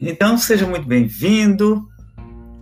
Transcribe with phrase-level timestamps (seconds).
[0.00, 1.88] Então, seja muito bem-vindo,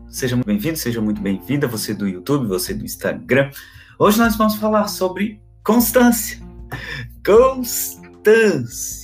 [0.09, 3.51] seja muito bem-vindo, seja muito bem-vinda, você do YouTube, você do Instagram.
[3.99, 6.41] Hoje nós vamos falar sobre constância.
[7.25, 9.03] Constância.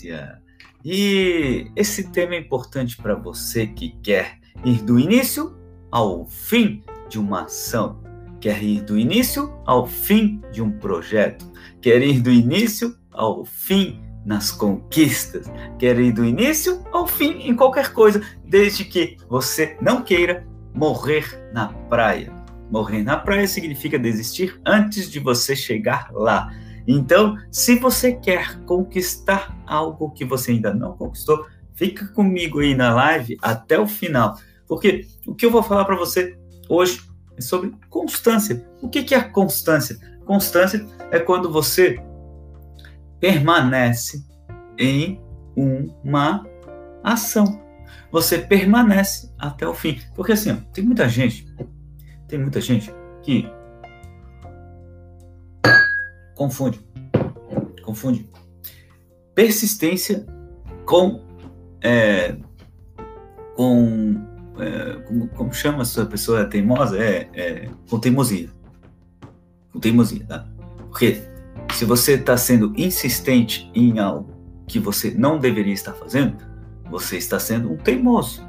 [0.84, 5.56] E esse tema é importante para você que quer ir do início
[5.90, 8.02] ao fim de uma ação,
[8.40, 11.50] quer ir do início ao fim de um projeto,
[11.80, 17.56] quer ir do início ao fim nas conquistas, quer ir do início ao fim em
[17.56, 22.32] qualquer coisa, desde que você não queira morrer na praia.
[22.70, 26.52] Morrer na praia significa desistir antes de você chegar lá.
[26.86, 32.94] Então, se você quer conquistar algo que você ainda não conquistou, fica comigo aí na
[32.94, 36.36] live até o final, porque o que eu vou falar para você
[36.68, 37.00] hoje
[37.36, 38.66] é sobre constância.
[38.82, 39.98] O que é constância?
[40.26, 41.98] Constância é quando você
[43.20, 44.24] permanece
[44.78, 45.20] em
[45.56, 46.46] uma
[47.02, 47.60] ação.
[48.10, 50.00] Você permanece até o fim.
[50.14, 51.46] Porque assim, ó, tem muita gente,
[52.26, 53.50] tem muita gente que
[56.34, 56.80] confunde,
[57.82, 58.30] confunde
[59.34, 60.24] persistência
[60.84, 61.24] com
[61.80, 62.36] é,
[63.54, 64.26] com
[64.58, 66.98] é, como, como, chama essa pessoa teimosa?
[66.98, 68.50] É, é, com teimosia.
[69.72, 70.48] Com teimosia, tá?
[70.88, 71.22] Porque
[71.78, 74.34] se você está sendo insistente em algo
[74.66, 76.36] que você não deveria estar fazendo,
[76.90, 78.44] você está sendo um teimoso.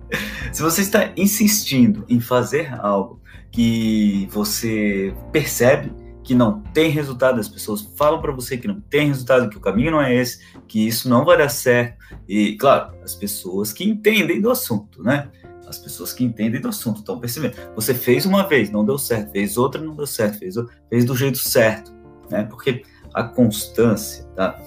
[0.52, 7.48] se você está insistindo em fazer algo que você percebe que não tem resultado, as
[7.48, 10.86] pessoas falam para você que não tem resultado, que o caminho não é esse, que
[10.86, 11.96] isso não vai dar certo.
[12.28, 15.30] E, claro, as pessoas que entendem do assunto, né?
[15.66, 17.56] As pessoas que entendem do assunto estão percebendo.
[17.76, 20.56] Você fez uma vez, não deu certo, fez outra, não deu certo, fez,
[20.90, 21.93] fez do jeito certo
[22.34, 22.44] né?
[22.44, 22.82] Porque
[23.14, 24.60] a constância, tá?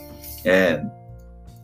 [0.45, 0.81] É,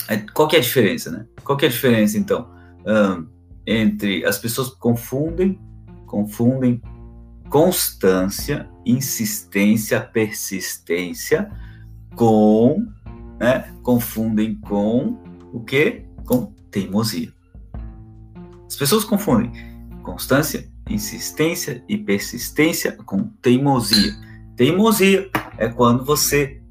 [0.10, 1.26] é, qual que é a diferença, né?
[1.44, 2.50] Qual que é a diferença, então,
[2.86, 3.26] um,
[3.66, 5.58] entre as pessoas confundem,
[6.06, 6.82] confundem
[7.50, 11.50] constância, insistência, persistência
[12.16, 12.86] com,
[13.40, 13.74] né?
[13.82, 15.18] Confundem com
[15.54, 16.04] o que?
[16.26, 17.32] Com teimosia.
[18.68, 19.52] As pessoas confundem
[20.02, 24.14] constância, insistência e persistência com teimosia.
[24.58, 26.62] Teimosia é quando você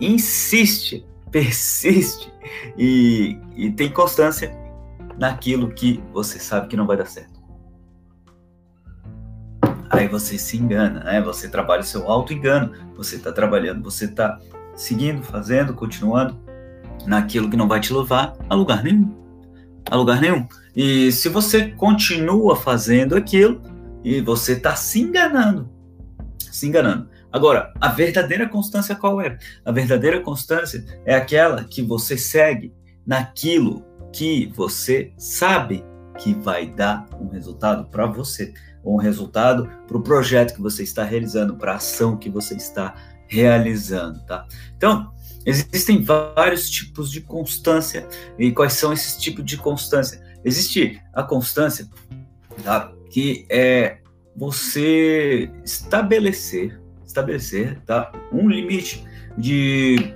[0.00, 2.32] insiste, persiste
[2.76, 4.54] e, e tem constância
[5.18, 7.34] naquilo que você sabe que não vai dar certo.
[9.90, 11.20] Aí você se engana, né?
[11.20, 14.40] Você trabalha o seu auto-engano, você está trabalhando, você está
[14.74, 16.36] seguindo, fazendo, continuando
[17.06, 19.14] naquilo que não vai te levar a lugar nenhum.
[19.88, 20.48] A lugar nenhum.
[20.74, 23.60] E se você continua fazendo aquilo,
[24.04, 25.70] e você está se enganando,
[26.38, 27.08] se enganando.
[27.34, 29.36] Agora, a verdadeira constância qual é?
[29.64, 32.72] A verdadeira constância é aquela que você segue
[33.04, 35.84] naquilo que você sabe
[36.16, 41.02] que vai dar um resultado para você, um resultado para o projeto que você está
[41.02, 42.94] realizando, para a ação que você está
[43.26, 44.46] realizando, tá?
[44.76, 45.12] Então,
[45.44, 48.06] existem vários tipos de constância.
[48.38, 50.22] E quais são esses tipos de constância?
[50.44, 51.88] Existe a constância,
[52.62, 52.92] tá?
[53.10, 53.98] Que é
[54.36, 56.83] você estabelecer
[57.14, 59.04] estabelecer tá, um limite
[59.38, 60.12] de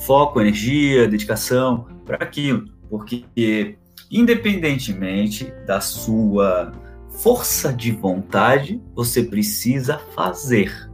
[0.00, 3.76] foco, energia, dedicação para aquilo, porque
[4.10, 6.72] independentemente da sua
[7.10, 10.88] força de vontade, você precisa fazer.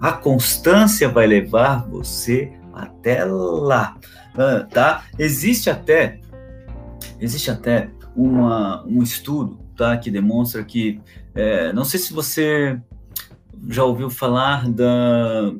[0.00, 3.96] A constância vai levar você até lá,
[4.36, 5.04] ah, tá?
[5.18, 6.20] Existe até
[7.20, 11.00] existe até uma, um estudo, tá, que demonstra que
[11.34, 12.80] é, não sei se você
[13.68, 15.52] já ouviu falar da,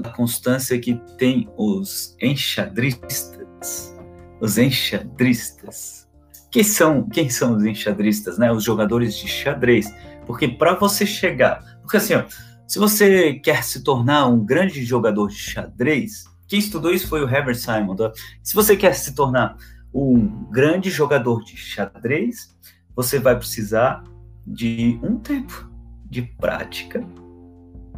[0.00, 3.94] da constância que tem os enxadristas?
[4.40, 6.08] Os enxadristas.
[6.50, 8.50] Quem são, quem são os enxadristas, né?
[8.52, 9.86] Os jogadores de xadrez.
[10.26, 12.24] Porque para você chegar, porque assim, ó,
[12.66, 17.28] se você quer se tornar um grande jogador de xadrez, quem estudou isso foi o
[17.28, 17.94] Herbert Simon.
[17.94, 18.12] Tá?
[18.42, 19.56] Se você quer se tornar
[19.92, 22.56] um grande jogador de xadrez,
[22.94, 24.04] você vai precisar
[24.46, 25.70] de um tempo
[26.08, 27.04] de prática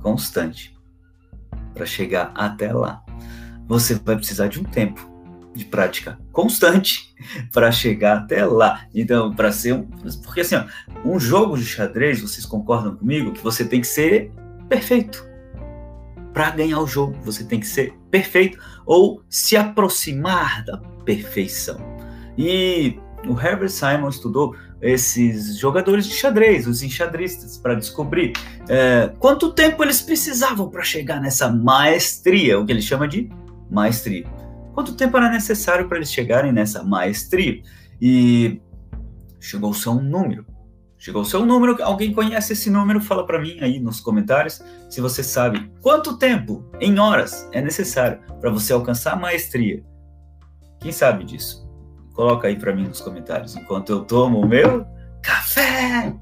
[0.02, 0.76] constante
[1.74, 3.02] para chegar até lá.
[3.66, 5.10] Você vai precisar de um tempo
[5.54, 7.14] de prática constante
[7.52, 8.86] para chegar até lá.
[8.94, 9.86] Então, para ser um.
[10.22, 10.64] Porque assim, ó,
[11.04, 14.32] um jogo de xadrez, vocês concordam comigo que você tem que ser
[14.68, 15.26] perfeito.
[16.32, 21.78] Para ganhar o jogo, você tem que ser perfeito ou se aproximar da perfeição.
[22.38, 22.98] E
[23.28, 28.32] o Herbert Simon estudou esses jogadores de xadrez, os enxadristas, para descobrir
[28.68, 33.30] é, quanto tempo eles precisavam para chegar nessa maestria, o que ele chama de
[33.70, 34.26] maestria.
[34.74, 37.62] quanto tempo era necessário para eles chegarem nessa maestria.
[38.00, 38.60] E
[39.40, 40.44] chegou-se a um número.
[40.98, 43.00] Chegou-se a um número, alguém conhece esse número?
[43.00, 48.20] Fala para mim aí nos comentários se você sabe quanto tempo, em horas, é necessário
[48.40, 49.82] para você alcançar a maestria.
[50.80, 51.68] Quem sabe disso?
[52.12, 54.86] Coloca aí para mim nos comentários enquanto eu tomo o meu
[55.22, 56.14] café,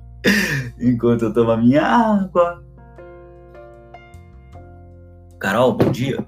[0.79, 2.65] enquanto eu tomo a minha água.
[5.39, 6.25] Carol, bom dia.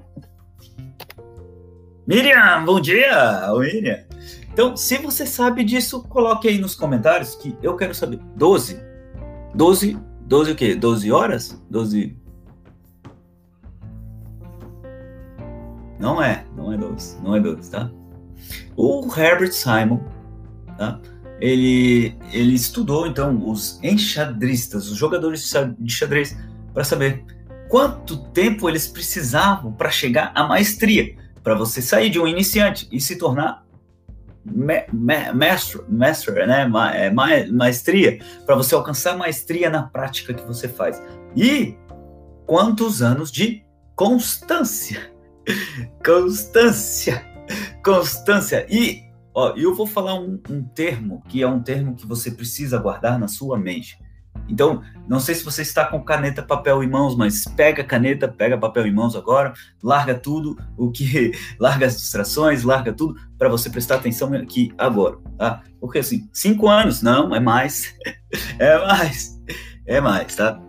[2.06, 4.04] Miriam, bom dia, Miriam.
[4.52, 8.18] Então, se você sabe disso, coloque aí nos comentários que eu quero saber.
[8.36, 8.80] 12?
[9.54, 9.98] 12?
[10.22, 10.74] 12 o quê?
[10.74, 11.62] 12 horas?
[11.70, 12.16] 12.
[16.00, 17.90] Não é, não é 12, não é 12, tá?
[18.76, 20.00] O Herbert Simon,
[20.76, 21.00] tá?
[21.40, 26.36] Ele, ele estudou então os enxadristas, os jogadores de xadrez,
[26.72, 27.24] para saber
[27.68, 33.00] quanto tempo eles precisavam para chegar à maestria para você sair de um iniciante e
[33.00, 33.64] se tornar
[34.44, 36.66] mestre, mestre né?
[36.66, 41.02] Ma, é, ma, maestria, para você alcançar maestria na prática que você faz.
[41.36, 41.76] E
[42.46, 45.12] quantos anos de constância?
[46.04, 47.24] constância,
[47.84, 48.66] constância.
[48.70, 49.02] E
[49.34, 53.18] ó, eu vou falar um, um termo que é um termo que você precisa guardar
[53.18, 53.98] na sua mente.
[54.48, 58.58] Então, não sei se você está com caneta, papel em mãos, mas pega caneta, pega
[58.58, 59.52] papel em mãos agora,
[59.82, 65.18] larga tudo, o que larga as distrações, larga tudo para você prestar atenção aqui agora,
[65.38, 65.62] tá?
[65.80, 67.94] Porque assim, cinco anos, não, é mais,
[68.58, 69.40] é mais,
[69.86, 70.60] é mais, tá?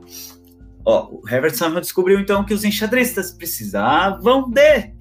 [0.86, 4.94] Ó, o Herbert Simon descobriu então que os enxadristas precisavam de.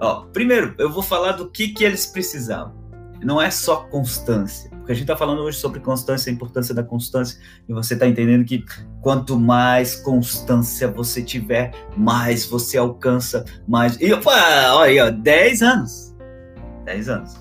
[0.00, 2.76] Ó, primeiro, eu vou falar do que que eles precisavam.
[3.22, 6.82] Não é só constância porque a gente está falando hoje sobre constância, a importância da
[6.82, 8.64] constância, e você está entendendo que
[9.02, 14.00] quanto mais constância você tiver, mais você alcança, mais.
[14.00, 16.16] E olha aí, ó, 10 anos.
[16.86, 17.36] 10 anos.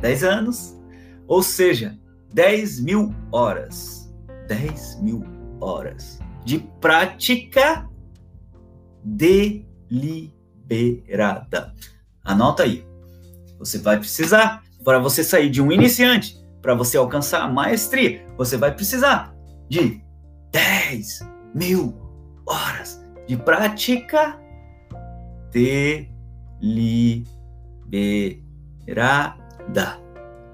[0.00, 0.74] 10 anos,
[1.28, 1.94] ou seja,
[2.32, 4.10] 10 mil horas.
[4.48, 5.22] 10 mil
[5.60, 7.86] horas de prática
[9.04, 10.41] deliberada.
[12.24, 12.84] Anota aí.
[13.58, 18.56] Você vai precisar para você sair de um iniciante para você alcançar a maestria, você
[18.56, 19.34] vai precisar
[19.68, 20.00] de
[20.52, 21.20] 10
[21.54, 21.94] mil
[22.46, 24.38] horas de prática
[25.50, 27.02] deliberada.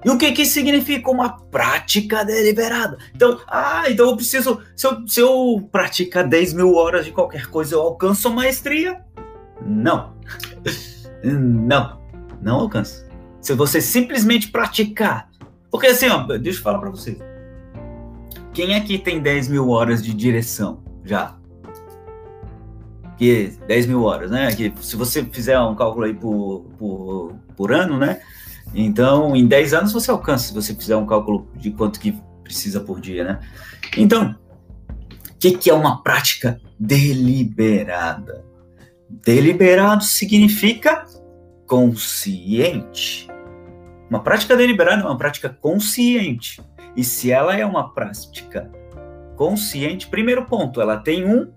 [0.03, 2.97] E o que que significa uma prática deliberada?
[3.13, 7.47] Então, ah, então eu preciso, se eu, se eu praticar 10 mil horas de qualquer
[7.47, 9.03] coisa, eu alcanço a maestria?
[9.65, 10.13] Não.
[11.23, 11.99] Não,
[12.41, 13.05] não alcança.
[13.41, 15.29] Se você simplesmente praticar
[15.71, 17.17] porque assim, ó, deixa eu falar para vocês.
[18.53, 21.35] Quem aqui tem 10 mil horas de direção já?
[23.17, 24.51] Que 10 mil horas, né?
[24.53, 28.21] Que se você fizer um cálculo aí por, por, por ano, né?
[28.73, 32.79] Então, em 10 anos você alcança, se você fizer um cálculo de quanto que precisa
[32.79, 33.39] por dia, né?
[33.97, 34.35] Então,
[35.29, 38.43] o que, que é uma prática deliberada?
[39.09, 41.05] Deliberado significa
[41.65, 43.27] consciente.
[44.09, 46.61] Uma prática deliberada é uma prática consciente.
[46.95, 48.71] E se ela é uma prática
[49.35, 51.51] consciente, primeiro ponto, ela tem um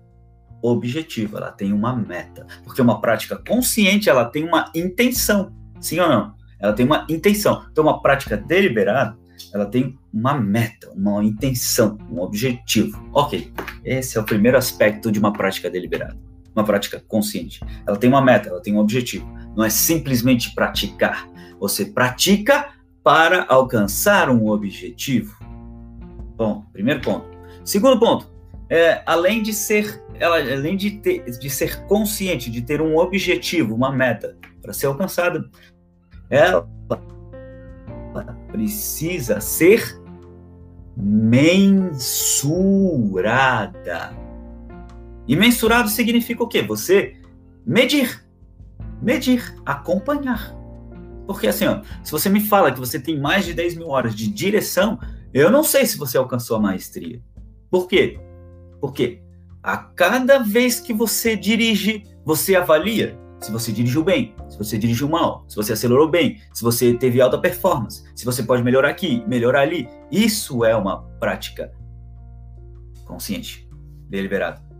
[0.61, 2.45] objetivo, ela tem uma meta.
[2.63, 5.51] Porque uma prática consciente, ela tem uma intenção.
[5.79, 6.33] Sim ou não?
[6.59, 7.65] Ela tem uma intenção.
[7.71, 9.17] Então, uma prática deliberada,
[9.53, 13.03] ela tem uma meta, uma intenção, um objetivo.
[13.11, 13.51] Ok,
[13.83, 16.15] esse é o primeiro aspecto de uma prática deliberada,
[16.55, 17.59] uma prática consciente.
[17.87, 19.27] Ela tem uma meta, ela tem um objetivo.
[19.55, 21.29] Não é simplesmente praticar,
[21.59, 22.69] você pratica
[23.03, 25.37] para alcançar um objetivo.
[26.35, 27.25] Bom, primeiro ponto.
[27.63, 28.31] Segundo ponto,
[28.69, 33.75] é, além de ser, ela, além de, ter, de ser consciente, de ter um objetivo,
[33.75, 35.49] uma meta para ser alcançada,
[36.29, 36.67] ela
[38.51, 40.01] precisa ser
[40.95, 41.93] mensurada.
[45.27, 46.61] E mensurado significa o quê?
[46.61, 47.15] Você
[47.65, 48.25] medir,
[49.01, 50.53] medir, acompanhar.
[51.25, 54.15] Porque assim, ó, se você me fala que você tem mais de 10 mil horas
[54.15, 54.99] de direção,
[55.33, 57.21] eu não sei se você alcançou a maestria.
[57.69, 58.19] Por quê?
[58.81, 59.21] Porque
[59.61, 65.09] a cada vez que você dirige, você avalia se você dirigiu bem, se você dirigiu
[65.09, 69.21] mal, se você acelerou bem, se você teve alta performance, se você pode melhorar aqui,
[69.27, 69.87] melhorar ali.
[70.09, 71.71] Isso é uma prática
[73.05, 73.67] consciente,
[74.09, 74.72] deliberada.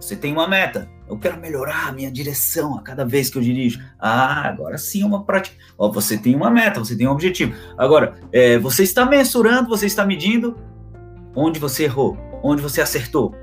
[0.00, 0.88] Você tem uma meta.
[1.08, 3.80] Eu quero melhorar a minha direção a cada vez que eu dirijo.
[3.98, 5.56] Ah, agora sim é uma prática.
[5.76, 7.54] Ó, você tem uma meta, você tem um objetivo.
[7.76, 10.56] Agora, é, você está mensurando, você está medindo
[11.34, 13.34] onde você errou, onde você acertou.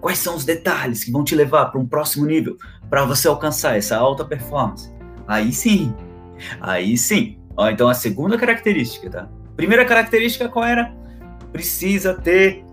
[0.00, 2.58] Quais são os detalhes que vão te levar para um próximo nível,
[2.90, 4.92] para você alcançar essa alta performance?
[5.26, 5.94] Aí sim.
[6.60, 7.38] Aí sim.
[7.56, 9.28] Ó, então a segunda característica, tá?
[9.56, 10.92] Primeira característica qual era?
[11.52, 12.64] Precisa ter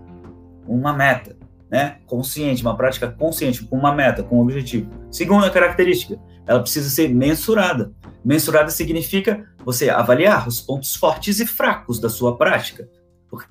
[0.66, 1.31] uma meta,
[1.72, 1.96] né?
[2.06, 4.90] Consciente, uma prática consciente, com uma meta, com um objetivo.
[5.10, 7.90] Segunda característica, ela precisa ser mensurada.
[8.22, 12.86] Mensurada significa você avaliar os pontos fortes e fracos da sua prática.
[13.30, 13.46] Porque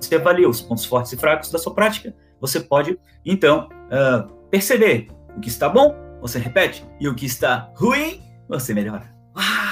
[0.00, 5.08] você avalia os pontos fortes e fracos da sua prática, você pode, então, uh, perceber
[5.36, 9.14] o que está bom, você repete, e o que está ruim, você melhora.
[9.36, 9.71] Uau!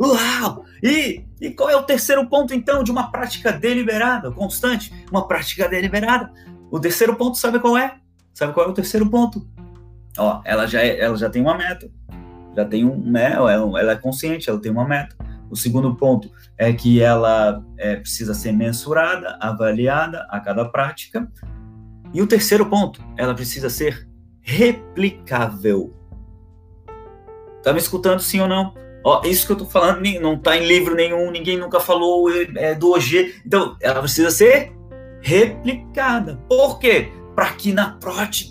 [0.00, 0.64] Uau!
[0.82, 4.92] E, e qual é o terceiro ponto, então, de uma prática deliberada, constante?
[5.10, 6.32] Uma prática deliberada.
[6.70, 7.96] O terceiro ponto, sabe qual é?
[8.34, 9.46] Sabe qual é o terceiro ponto?
[10.18, 11.90] Ó, ela já, é, ela já tem uma meta.
[12.56, 13.32] Já tem um, né?
[13.32, 15.16] Ela é consciente, ela tem uma meta.
[15.50, 21.30] O segundo ponto é que ela é, precisa ser mensurada, avaliada a cada prática.
[22.12, 24.08] E o terceiro ponto, ela precisa ser
[24.40, 25.94] replicável.
[27.62, 28.74] Tá me escutando sim ou não?
[29.04, 32.74] Ó, isso que eu tô falando não tá em livro nenhum, ninguém nunca falou é,
[32.74, 33.42] do OG.
[33.44, 34.72] Então, ela precisa ser
[35.20, 36.36] replicada.
[36.48, 37.08] Por quê?
[37.34, 37.98] Para que na,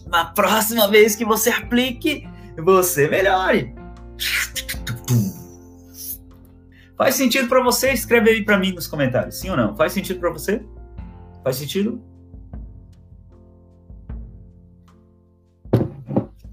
[0.07, 2.27] na próxima vez que você aplique,
[2.57, 3.73] você melhore.
[6.97, 7.91] Faz sentido para você?
[7.93, 9.75] Escreve aí para mim nos comentários, sim ou não?
[9.75, 10.63] Faz sentido para você?
[11.43, 12.01] Faz sentido?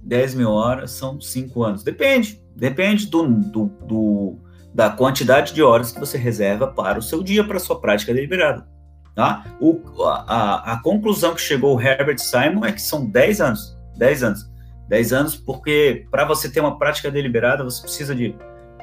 [0.02, 1.82] 10 mil horas são 5 anos.
[1.82, 2.42] Depende.
[2.58, 4.38] Depende do, do, do,
[4.74, 8.12] da quantidade de horas que você reserva para o seu dia, para a sua prática
[8.12, 8.66] deliberada.
[9.14, 9.44] Tá?
[9.60, 13.78] O, a, a, conclusão que chegou o Herbert Simon é que são 10 anos.
[13.96, 14.50] 10 anos.
[14.88, 18.34] 10 anos, porque para você ter uma prática deliberada, você precisa de,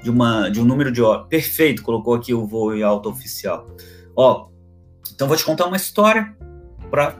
[0.01, 1.27] de, uma, de um número de horas.
[1.27, 3.67] Perfeito, colocou aqui o voo em alta oficial.
[4.15, 4.47] Ó,
[5.13, 6.33] então vou te contar uma história
[6.89, 7.15] para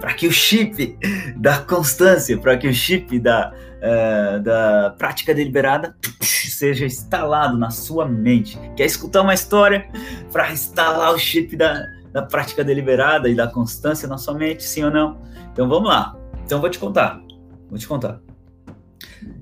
[0.00, 0.98] para que o chip
[1.36, 8.06] da constância, para que o chip da, uh, da prática deliberada seja instalado na sua
[8.06, 8.58] mente.
[8.76, 9.88] Quer escutar uma história
[10.32, 14.82] para instalar o chip da, da prática deliberada e da constância na sua mente, sim
[14.82, 15.20] ou não?
[15.52, 16.16] Então vamos lá.
[16.44, 17.22] Então vou te contar.
[17.68, 18.20] Vou te contar.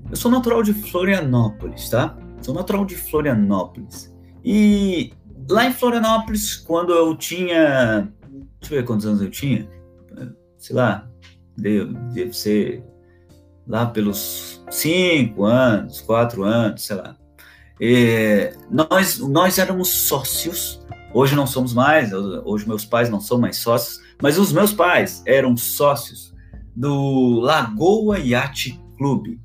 [0.09, 2.17] Eu sou natural de Florianópolis, tá?
[2.41, 4.13] Sou natural de Florianópolis.
[4.43, 5.13] E
[5.49, 8.11] lá em Florianópolis, quando eu tinha.
[8.59, 9.67] Deixa eu ver quantos anos eu tinha
[10.59, 11.09] sei lá,
[11.57, 12.83] deve, deve ser
[13.67, 17.15] lá pelos cinco anos, quatro anos, sei lá.
[18.69, 23.99] Nós, nós éramos sócios, hoje não somos mais, hoje meus pais não são mais sócios,
[24.21, 26.33] mas os meus pais eram sócios
[26.75, 29.39] do Lagoa Yacht Clube.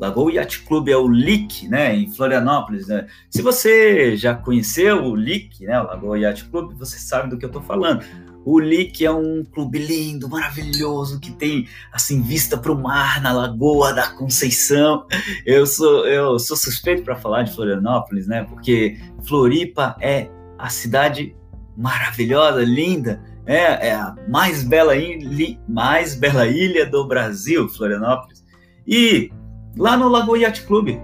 [0.00, 2.88] Lagoa Yacht Clube é o LIC, né, em Florianópolis.
[2.88, 3.06] Né?
[3.30, 7.44] Se você já conheceu o LIC, né, o Lagoa Yacht Clube, você sabe do que
[7.44, 8.04] eu estou falando.
[8.44, 13.32] O Lick é um clube lindo, maravilhoso, que tem assim vista para o mar na
[13.32, 15.06] Lagoa da Conceição.
[15.46, 18.44] Eu sou eu sou suspeito para falar de Florianópolis, né?
[18.44, 21.34] Porque Floripa é a cidade
[21.76, 28.44] maravilhosa, linda, é, é a mais bela ilha, mais bela ilha do Brasil, Florianópolis.
[28.86, 29.32] E
[29.76, 30.98] lá no Lagoa Yacht Club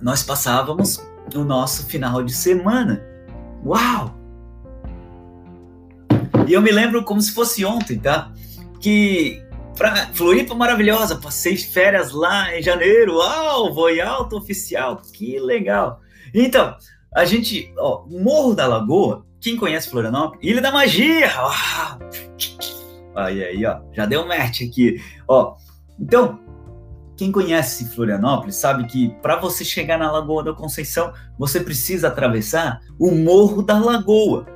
[0.00, 0.98] nós passávamos
[1.34, 3.02] o nosso final de semana.
[3.64, 4.21] Uau!
[6.46, 8.32] E eu me lembro como se fosse ontem, tá?
[8.80, 9.42] Que
[9.76, 13.16] pra Floripa maravilhosa, passei férias lá em janeiro.
[13.16, 16.00] Uau, voo alto oficial, que legal.
[16.34, 16.76] Então,
[17.14, 20.44] a gente, ó, Morro da Lagoa, quem conhece Florianópolis?
[20.44, 21.30] Ilha da Magia.
[21.36, 21.98] Uau.
[23.14, 25.00] Aí, aí, ó, já deu match aqui.
[25.28, 25.54] Ó,
[26.00, 26.40] então,
[27.16, 32.80] quem conhece Florianópolis sabe que para você chegar na Lagoa da Conceição, você precisa atravessar
[32.98, 34.46] o Morro da Lagoa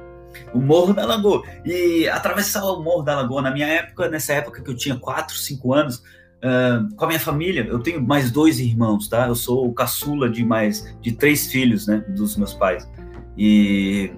[0.52, 1.42] o Morro da Lagoa.
[1.64, 5.36] E atravessar o Morro da Lagoa, na minha época, nessa época que eu tinha 4,
[5.36, 6.02] 5 anos,
[6.42, 9.26] uh, com a minha família, eu tenho mais dois irmãos, tá?
[9.26, 12.88] Eu sou o caçula de mais, de três filhos, né, dos meus pais.
[13.36, 14.12] E,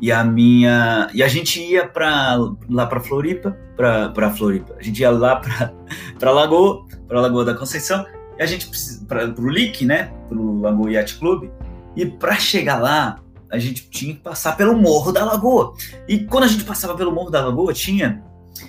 [0.00, 2.36] e a minha, e a gente ia para
[2.68, 4.74] lá para Floripa, para Floripa.
[4.78, 5.72] A gente ia lá para
[6.18, 8.04] para Lagoa, para Lagoa da Conceição,
[8.38, 8.70] e a gente
[9.06, 11.50] para o LIC, né, para o Lagoa Yacht Club.
[11.96, 13.18] E para chegar lá,
[13.50, 15.74] a gente tinha que passar pelo Morro da Lagoa.
[16.06, 18.22] E quando a gente passava pelo Morro da Lagoa, tinha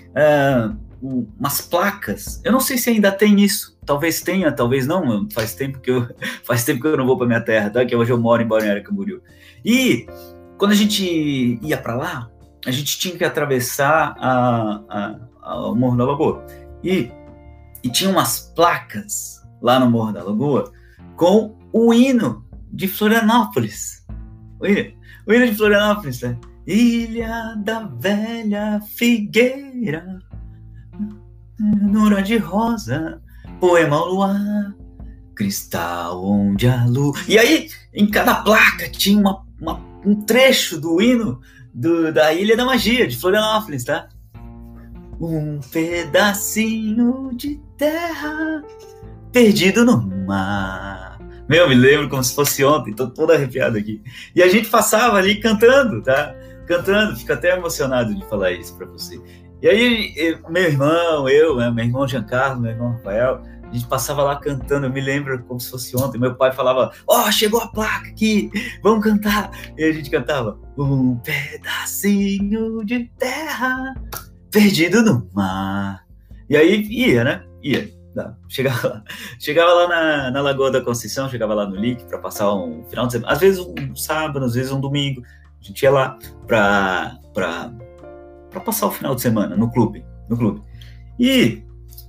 [0.09, 2.41] uh, umas placas.
[2.43, 3.77] Eu não sei se ainda tem isso.
[3.86, 5.27] Talvez tenha, talvez não.
[5.31, 6.07] Faz tempo que eu,
[6.43, 7.86] faz tempo que eu não vou para minha terra, tá?
[7.86, 9.21] Que hoje eu moro em Balneário Camboriú.
[9.63, 10.07] E
[10.57, 12.29] quando a gente ia para lá,
[12.65, 16.45] a gente tinha que atravessar a, a, a, o Morro da Lagoa.
[16.83, 17.12] E,
[17.83, 20.71] e tinha umas placas lá no Morro da Lagoa
[21.15, 23.99] com o hino de Florianópolis.
[24.60, 24.92] O William,
[25.25, 26.38] o William de Florianópolis, né?
[26.68, 30.20] Ilha da Velha Figueira.
[31.60, 33.22] Nura de rosa,
[33.60, 34.75] poema ao luar,
[35.36, 37.25] cristal onde a luz.
[37.28, 41.42] E aí, em cada placa tinha uma, uma, um trecho do hino
[41.74, 44.08] do, da Ilha da Magia, de Florianópolis, tá?
[45.20, 48.63] Um pedacinho de terra
[49.32, 51.09] perdido no mar.
[51.50, 54.03] Meu, me lembro como se fosse ontem, tô todo arrepiado aqui.
[54.36, 56.36] E a gente passava ali cantando, tá?
[56.68, 59.20] Cantando, fico até emocionado de falar isso para você.
[59.60, 64.24] E aí, meu irmão, eu, né, meu irmão Giancarlo, meu irmão Rafael, a gente passava
[64.24, 66.20] lá cantando, eu me lembro como se fosse ontem.
[66.20, 68.51] Meu pai falava: Ó, oh, chegou a placa aqui,
[68.84, 69.51] vamos cantar.
[69.75, 73.96] E a gente cantava: Um pedacinho de terra
[74.51, 76.03] perdido no mar.
[76.48, 77.44] E aí ia, né?
[77.63, 77.99] Ia.
[78.47, 79.03] Chegava lá,
[79.39, 83.05] chegava lá na, na Lagoa da Conceição, chegava lá no LIC para passar um final
[83.07, 85.21] de semana, às vezes um sábado, às vezes um domingo.
[85.61, 87.19] A gente ia lá para
[88.65, 90.61] passar o final de semana no clube, no clube.
[91.19, 91.63] E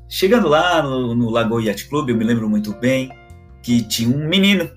[0.09, 3.11] chegando lá no, no Lagoa Yacht Club, eu me lembro muito bem
[3.63, 4.71] que tinha um menino,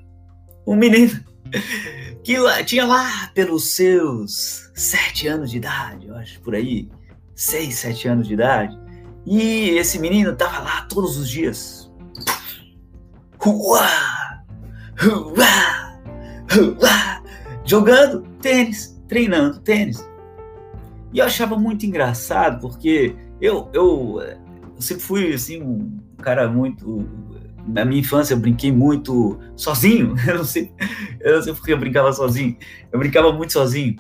[0.66, 1.20] um menino
[2.24, 6.90] que lá, tinha lá pelos seus sete anos de idade, eu acho, por aí,
[7.36, 8.83] seis, sete anos de idade.
[9.26, 11.92] E esse menino tava lá todos os dias.
[13.46, 14.44] Uá,
[15.04, 16.00] uá,
[16.82, 17.24] uá,
[17.66, 20.08] jogando tênis, treinando tênis.
[21.14, 24.22] E eu achava muito engraçado, porque eu, eu,
[24.76, 27.08] eu sempre fui assim, um cara muito.
[27.66, 30.16] Na minha infância eu brinquei muito sozinho.
[30.28, 30.74] Eu não sei,
[31.22, 32.58] eu não sei porque eu brincava sozinho.
[32.92, 33.96] Eu brincava muito sozinho.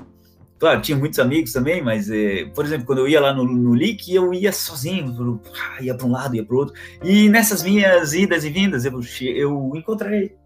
[0.63, 3.75] Claro, tinha muitos amigos também, mas, é, por exemplo, quando eu ia lá no, no
[3.75, 5.41] LIC, eu ia sozinho,
[5.81, 6.73] ia para um lado, ia para o outro.
[7.03, 8.97] E nessas minhas idas e vindas, eu,
[9.35, 10.37] eu encontrei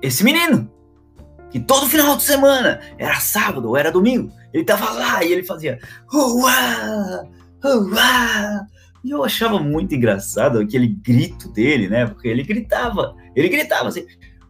[0.00, 0.70] esse menino
[1.50, 5.42] que todo final de semana, era sábado ou era domingo, ele tava lá e ele
[5.42, 5.80] fazia
[6.12, 7.24] uá,
[7.64, 8.66] uá.
[9.02, 12.06] E eu achava muito engraçado aquele grito dele, né?
[12.06, 14.06] Porque ele gritava, ele gritava assim,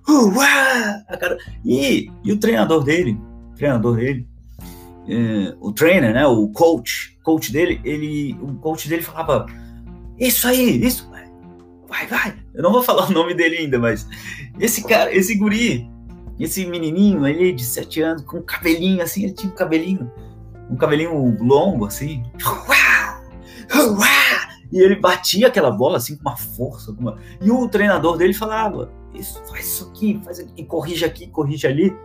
[0.06, 1.02] uá.
[1.64, 3.18] E, e o treinador dele,
[3.50, 4.28] o treinador dele,
[5.08, 6.26] é, o trainer, né?
[6.26, 9.46] O coach, coach dele, ele, o coach dele falava,
[10.18, 11.10] isso aí, isso,
[11.88, 12.34] vai, vai.
[12.54, 14.06] Eu não vou falar o nome dele ainda, mas
[14.58, 15.88] esse cara, esse guri,
[16.38, 20.10] esse menininho ali de sete anos, com cabelinho assim, ele tinha um cabelinho,
[20.70, 22.22] um cabelinho longo assim.
[24.72, 26.92] E ele batia aquela bola assim com uma força.
[26.92, 27.18] Com uma...
[27.40, 31.96] E o treinador dele falava: Isso, faz isso aqui, faz aqui, corrige aqui, corrige ali.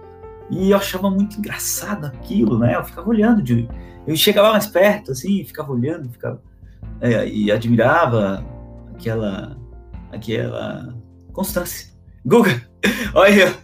[0.50, 2.76] E eu achava muito engraçado aquilo, né?
[2.76, 3.68] Eu ficava olhando, de...
[4.08, 6.42] eu chegava mais perto, assim, ficava olhando, ficava
[7.02, 8.46] é, e admirava
[8.96, 9.58] aquela,
[10.12, 10.96] aquela
[11.32, 11.90] constância.
[12.26, 12.62] Guga,
[13.16, 13.56] olha,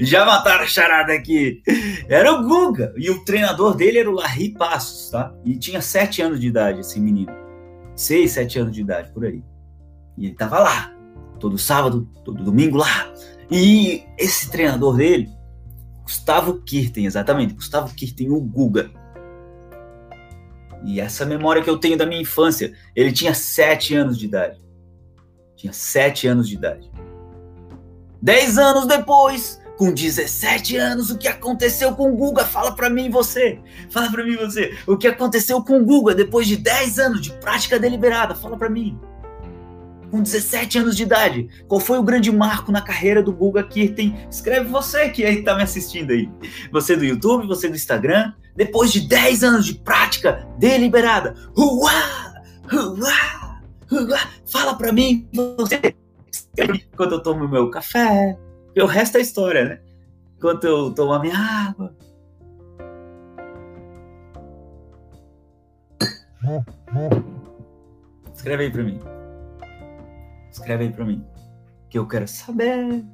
[0.00, 1.62] já mataram a charada aqui.
[2.08, 2.92] Era o Guga.
[2.96, 5.32] E o treinador dele era o Larry Passos, tá?
[5.44, 7.32] E tinha sete anos de idade, esse menino.
[7.94, 9.42] Seis, sete anos de idade, por aí.
[10.18, 10.92] E ele tava lá.
[11.38, 13.12] Todo sábado, todo domingo lá.
[13.50, 15.28] E esse treinador dele,
[16.12, 17.54] Gustavo Kirten, exatamente.
[17.54, 18.90] Gustavo Kirten, o Guga.
[20.84, 24.60] E essa memória que eu tenho da minha infância, ele tinha sete anos de idade.
[25.56, 26.90] Tinha sete anos de idade.
[28.20, 32.44] Dez anos depois, com 17 anos, o que aconteceu com o Guga?
[32.44, 33.58] Fala para mim você.
[33.90, 34.76] Fala para mim você.
[34.86, 38.34] O que aconteceu com o Guga depois de 10 anos de prática deliberada?
[38.34, 39.00] Fala para mim.
[40.12, 44.14] Com 17 anos de idade, qual foi o grande marco na carreira do Guga Kirten?
[44.30, 46.30] Escreve você que aí tá me assistindo aí.
[46.70, 48.34] Você do YouTube, você do Instagram.
[48.54, 51.34] Depois de 10 anos de prática deliberada.
[51.56, 52.34] Uá!
[52.70, 53.62] Uá!
[53.90, 54.30] Uá!
[54.44, 55.80] Fala para mim você.
[56.94, 58.36] Quando eu tomo meu café,
[58.76, 59.80] o resto é história, né?
[60.36, 61.96] Enquanto eu tomo a minha água.
[68.34, 69.11] Escreve aí pra mim.
[70.62, 71.24] Escreve aí pra mim.
[71.90, 73.04] Que eu quero saber.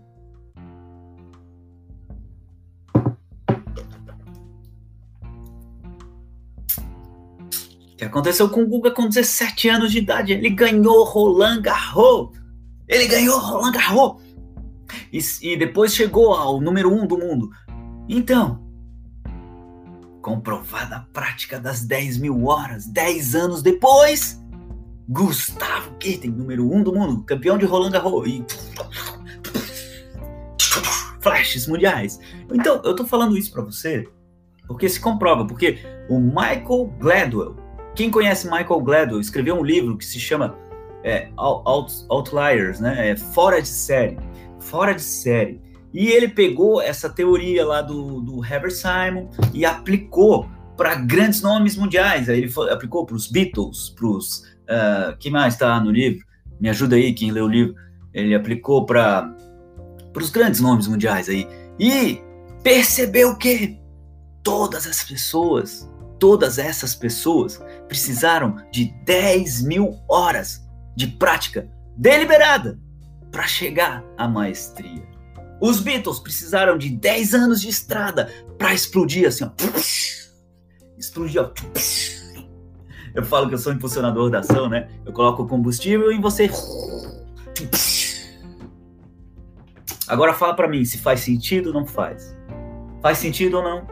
[7.91, 10.35] O que aconteceu com o Guga com 17 anos de idade?
[10.35, 12.37] Ele ganhou Roland Garros.
[12.87, 14.23] Ele ganhou Roland Garros
[15.11, 17.49] e, e depois chegou ao número um do mundo.
[18.07, 18.63] Então,
[20.21, 24.39] comprovada a prática das 10 mil horas, 10 anos depois,
[25.09, 28.45] Gustavo Kirten, número um do mundo, campeão de Roland Garros e
[31.21, 32.21] flashes mundiais.
[32.53, 34.09] Então, eu tô falando isso para você
[34.67, 35.79] porque se comprova, porque
[36.11, 37.57] o Michael Gladwell,
[37.95, 40.55] quem conhece Michael Gladwell, escreveu um livro que se chama
[41.03, 43.11] é, Out, Outliers, né?
[43.11, 44.19] É, Fora de série
[44.69, 45.61] fora de série.
[45.93, 51.77] E ele pegou essa teoria lá do, do Herbert Simon e aplicou para grandes nomes
[51.77, 52.29] mundiais.
[52.29, 56.25] Aí ele aplicou para os Beatles, para os uh, que mais está no livro?
[56.61, 57.75] Me ajuda aí, quem leu o livro.
[58.13, 59.35] Ele aplicou para
[60.15, 61.47] os grandes nomes mundiais aí.
[61.79, 62.21] E
[62.63, 63.79] percebeu que
[64.43, 72.79] todas as pessoas, todas essas pessoas precisaram de 10 mil horas de prática deliberada
[73.31, 75.07] para chegar à maestria.
[75.61, 79.51] Os Beatles precisaram de 10 anos de estrada para explodir assim, ó.
[80.97, 81.51] Explodir, ó.
[83.19, 84.89] Eu falo que eu sou impulsionador da ação, né?
[85.05, 86.49] Eu coloco o combustível em você.
[90.07, 92.39] Agora fala para mim se faz sentido ou não faz.
[93.03, 93.85] Faz sentido ou não?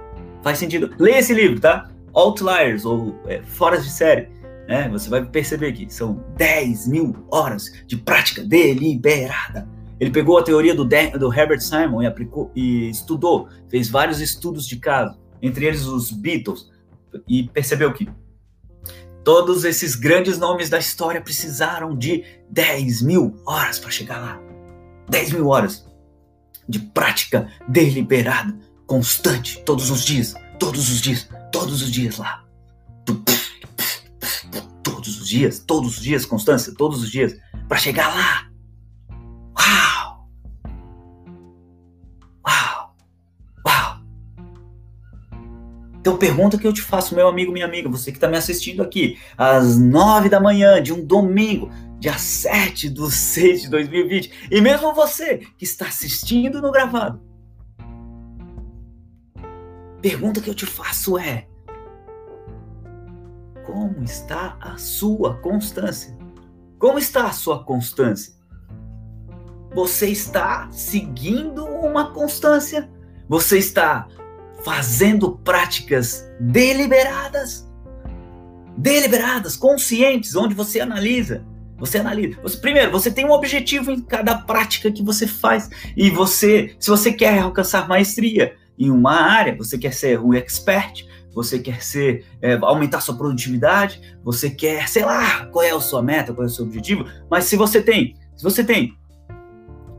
[0.44, 0.94] Faz sentido.
[0.96, 1.90] Leia esse livro, tá?
[2.14, 4.28] Outliers, ou é, Foras de Série.
[4.68, 4.88] Né?
[4.90, 9.68] Você vai perceber que são 10 mil horas de prática deliberada.
[9.98, 14.68] Ele pegou a teoria do, do Herbert Simon e aplicou e estudou, fez vários estudos
[14.68, 16.70] de caso, entre eles os Beatles,
[17.26, 18.08] e percebeu que
[19.26, 24.40] todos esses grandes nomes da história precisaram de 10 mil horas para chegar lá.
[25.08, 25.84] 10 mil horas
[26.68, 32.44] de prática deliberada, constante, todos os dias, todos os dias, todos os dias lá.
[34.84, 37.36] Todos os dias, todos os dias, constância, todos os dias,
[37.66, 38.48] para chegar lá.
[46.06, 48.80] Então pergunta que eu te faço, meu amigo, minha amiga, você que está me assistindo
[48.80, 54.60] aqui, às nove da manhã de um domingo, dia 7 de 6 de 2020, e
[54.60, 57.20] mesmo você que está assistindo no gravado,
[60.00, 61.48] pergunta que eu te faço é:
[63.66, 66.16] como está a sua constância?
[66.78, 68.32] Como está a sua constância?
[69.74, 72.88] Você está seguindo uma constância?
[73.28, 74.06] Você está
[74.66, 77.64] fazendo práticas deliberadas?
[78.76, 81.44] Deliberadas, conscientes, onde você analisa.
[81.78, 82.40] Você analisa.
[82.42, 85.70] Você, primeiro, você tem um objetivo em cada prática que você faz.
[85.96, 91.06] E você, se você quer alcançar maestria em uma área, você quer ser um expert,
[91.32, 96.02] você quer ser é, aumentar sua produtividade, você quer, sei lá, qual é a sua
[96.02, 98.98] meta, qual é o seu objetivo, mas se você tem, se você tem,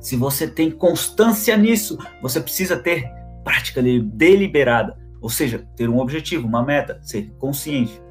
[0.01, 3.16] se você tem constância nisso, você precisa ter
[3.47, 8.01] prática deliberada, ou seja, ter um objetivo, uma meta, ser consciente,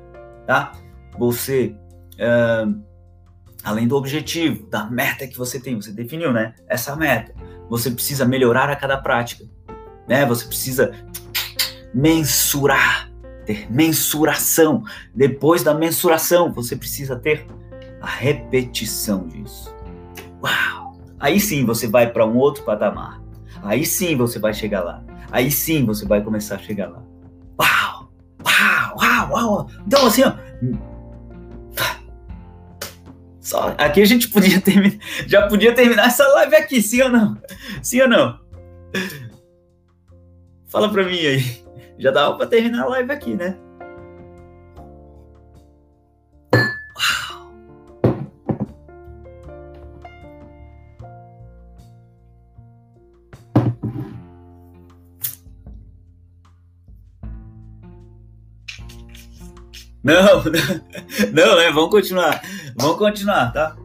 [0.46, 0.72] tá?
[1.18, 1.77] Você,
[2.14, 2.83] uh,
[3.62, 6.55] além do objetivo, da meta que você tem, você definiu, né?
[6.66, 7.35] Essa meta,
[7.68, 9.44] você precisa melhorar a cada prática,
[10.09, 10.25] né?
[10.25, 10.92] Você precisa
[11.92, 13.11] mensurar
[13.44, 14.83] ter mensuração.
[15.14, 17.46] Depois da mensuração, você precisa ter
[18.01, 19.72] a repetição disso.
[20.42, 20.96] Uau!
[21.20, 23.22] Aí sim você vai para um outro patamar.
[23.62, 25.05] Aí sim você vai chegar lá.
[25.31, 27.03] Aí sim você vai começar a chegar lá.
[27.61, 28.12] Uau!
[28.45, 28.97] Uau!
[28.99, 29.31] Uau!
[29.31, 29.71] Uau!
[29.87, 30.33] Então assim, ó,
[33.47, 37.41] só, aqui a gente podia terminar, já podia terminar essa live aqui, sim ou não?
[37.81, 38.41] Sim ou não?
[40.67, 41.65] Fala pra mim aí.
[41.97, 43.57] Já dava para terminar a live aqui, né?
[60.07, 60.45] Não,
[61.35, 61.71] não, né?
[61.73, 62.40] Vamos continuar.
[62.77, 63.77] Vamos continuar, tá?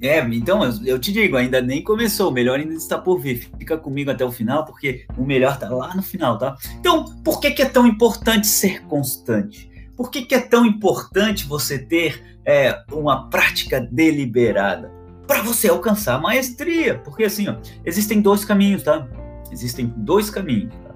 [0.00, 3.48] É, então eu te digo, ainda nem começou, o melhor ainda está por vir.
[3.56, 6.56] Fica comigo até o final, porque o melhor está lá no final, tá?
[6.80, 9.70] Então, por que, que é tão importante ser constante?
[9.96, 14.90] Por que, que é tão importante você ter é, uma prática deliberada?
[15.28, 16.98] Para você alcançar a maestria.
[16.98, 19.08] Porque assim, ó, existem dois caminhos, tá?
[19.50, 20.74] Existem dois caminhos.
[20.74, 20.94] Tá?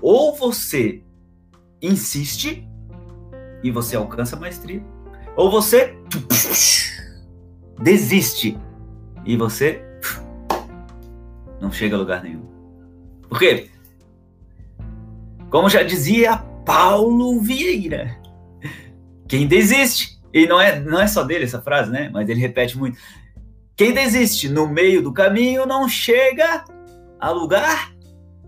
[0.00, 1.02] Ou você
[1.82, 2.67] insiste
[3.62, 4.82] e você alcança a maestria,
[5.36, 5.96] ou você
[7.80, 8.58] desiste
[9.24, 9.82] e você
[11.60, 12.46] não chega a lugar nenhum.
[13.28, 13.70] Por quê?
[15.50, 18.18] Como já dizia Paulo Vieira,
[19.26, 22.10] quem desiste, e não é, não é só dele essa frase, né?
[22.12, 22.98] Mas ele repete muito.
[23.74, 26.64] Quem desiste no meio do caminho não chega
[27.18, 27.92] a lugar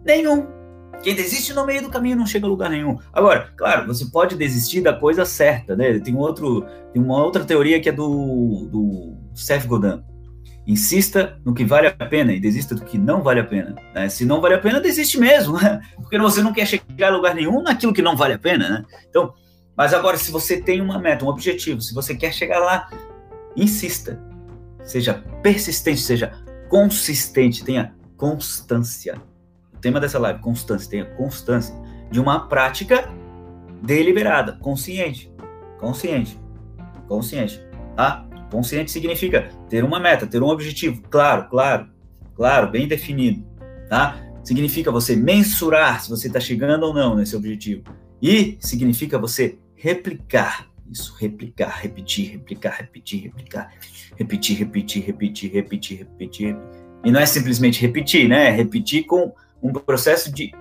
[0.05, 0.60] nenhum.
[1.03, 2.99] Quem desiste no meio do caminho não chega a lugar nenhum.
[3.13, 5.99] Agora, claro, você pode desistir da coisa certa, né?
[5.99, 10.03] Tem outro, tem uma outra teoria que é do, do Seth Godin.
[10.67, 13.75] Insista no que vale a pena e desista do que não vale a pena.
[13.95, 14.09] Né?
[14.11, 15.81] Se não vale a pena, desiste mesmo, né?
[15.97, 18.85] Porque você não quer chegar a lugar nenhum naquilo que não vale a pena, né?
[19.09, 19.33] Então,
[19.75, 22.91] mas agora, se você tem uma meta, um objetivo, se você quer chegar lá,
[23.57, 24.21] insista.
[24.85, 26.33] Seja persistente, seja
[26.69, 29.21] consistente, tenha constância.
[29.81, 31.75] Tema dessa live, constância, tenha constância
[32.11, 33.09] de uma prática
[33.83, 35.33] deliberada, consciente,
[35.79, 36.39] consciente,
[37.09, 37.61] consciente.
[37.97, 38.27] tá?
[38.51, 41.89] Consciente significa ter uma meta, ter um objetivo, claro, claro,
[42.35, 43.45] claro, bem definido,
[43.89, 44.21] tá?
[44.43, 47.85] Significa você mensurar se você está chegando ou não nesse objetivo.
[48.21, 53.71] E significa você replicar isso, replicar, repetir, replicar, repetir, replicar,
[54.17, 56.57] repetir, repetir, repetir, repetir, repetir.
[57.05, 58.49] E não é simplesmente repetir, né?
[58.49, 60.53] É repetir com um processo de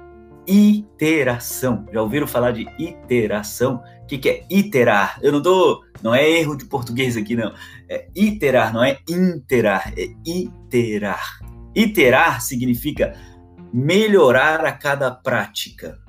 [0.48, 1.86] iteração.
[1.94, 3.84] Já ouviram falar de iteração?
[4.04, 5.20] O que, que é iterar?
[5.22, 5.84] Eu não tô.
[6.02, 7.54] Não é erro de português aqui, não.
[7.88, 11.40] É iterar, não é interar, é iterar.
[11.76, 13.16] Iterar significa
[13.72, 16.00] melhorar a cada prática.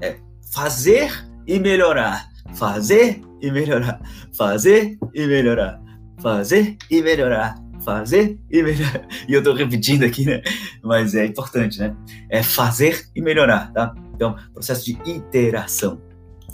[0.00, 0.16] É
[0.52, 1.10] fazer
[1.46, 2.28] e melhorar.
[2.54, 4.00] Fazer e melhorar.
[4.36, 5.82] Fazer e melhorar.
[6.20, 9.06] Fazer e melhorar fazer e melhorar.
[9.28, 10.42] E eu estou repetindo aqui, né?
[10.82, 11.94] Mas é importante, né?
[12.28, 13.94] É fazer e melhorar, tá?
[14.14, 16.00] Então, processo de iteração.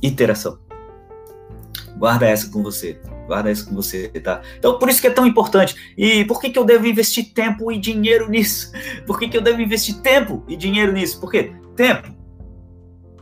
[0.03, 0.59] Iteração.
[1.97, 3.01] Guarda essa com você.
[3.27, 4.41] Guarda essa com você, tá?
[4.59, 5.95] Então, por isso que é tão importante.
[5.97, 8.73] E por que, que eu devo investir tempo e dinheiro nisso?
[9.07, 11.21] Por que, que eu devo investir tempo e dinheiro nisso?
[11.21, 11.53] Por quê?
[11.77, 12.15] Tempo.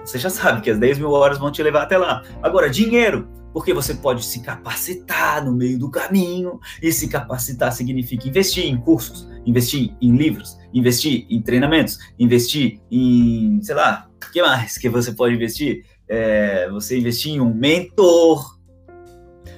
[0.04, 2.22] Você já sabe que as 10 mil horas vão te levar até lá.
[2.42, 8.28] Agora, dinheiro porque você pode se capacitar no meio do caminho, e se capacitar significa
[8.28, 14.42] investir em cursos, investir em livros, investir em treinamentos, investir em, sei lá, o que
[14.42, 15.84] mais que você pode investir?
[16.08, 18.58] É, você investir em um mentor.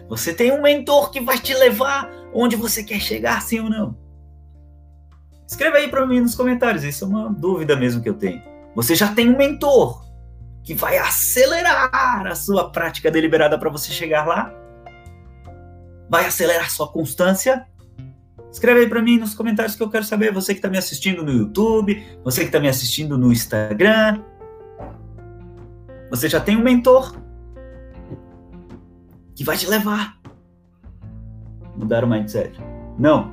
[0.09, 3.97] Você tem um mentor que vai te levar onde você quer chegar, sim ou não?
[5.47, 8.43] Escreva aí para mim nos comentários, isso é uma dúvida mesmo que eu tenho.
[8.75, 10.10] Você já tem um mentor
[10.63, 14.53] que vai acelerar a sua prática deliberada para você chegar lá?
[16.09, 17.67] Vai acelerar sua constância?
[18.53, 20.33] Escreve aí para mim nos comentários que eu quero saber.
[20.33, 24.23] Você que está me assistindo no YouTube, você que está me assistindo no Instagram.
[26.11, 27.17] Você já tem um mentor
[29.37, 30.19] que vai te levar.
[31.77, 32.61] Mudar o mindset.
[32.99, 33.33] Não,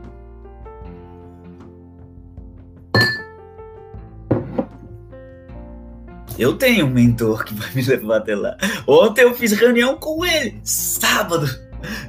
[6.38, 8.56] Eu tenho um mentor que vai me levar até lá.
[8.88, 11.48] Ontem eu fiz reunião com ele, sábado.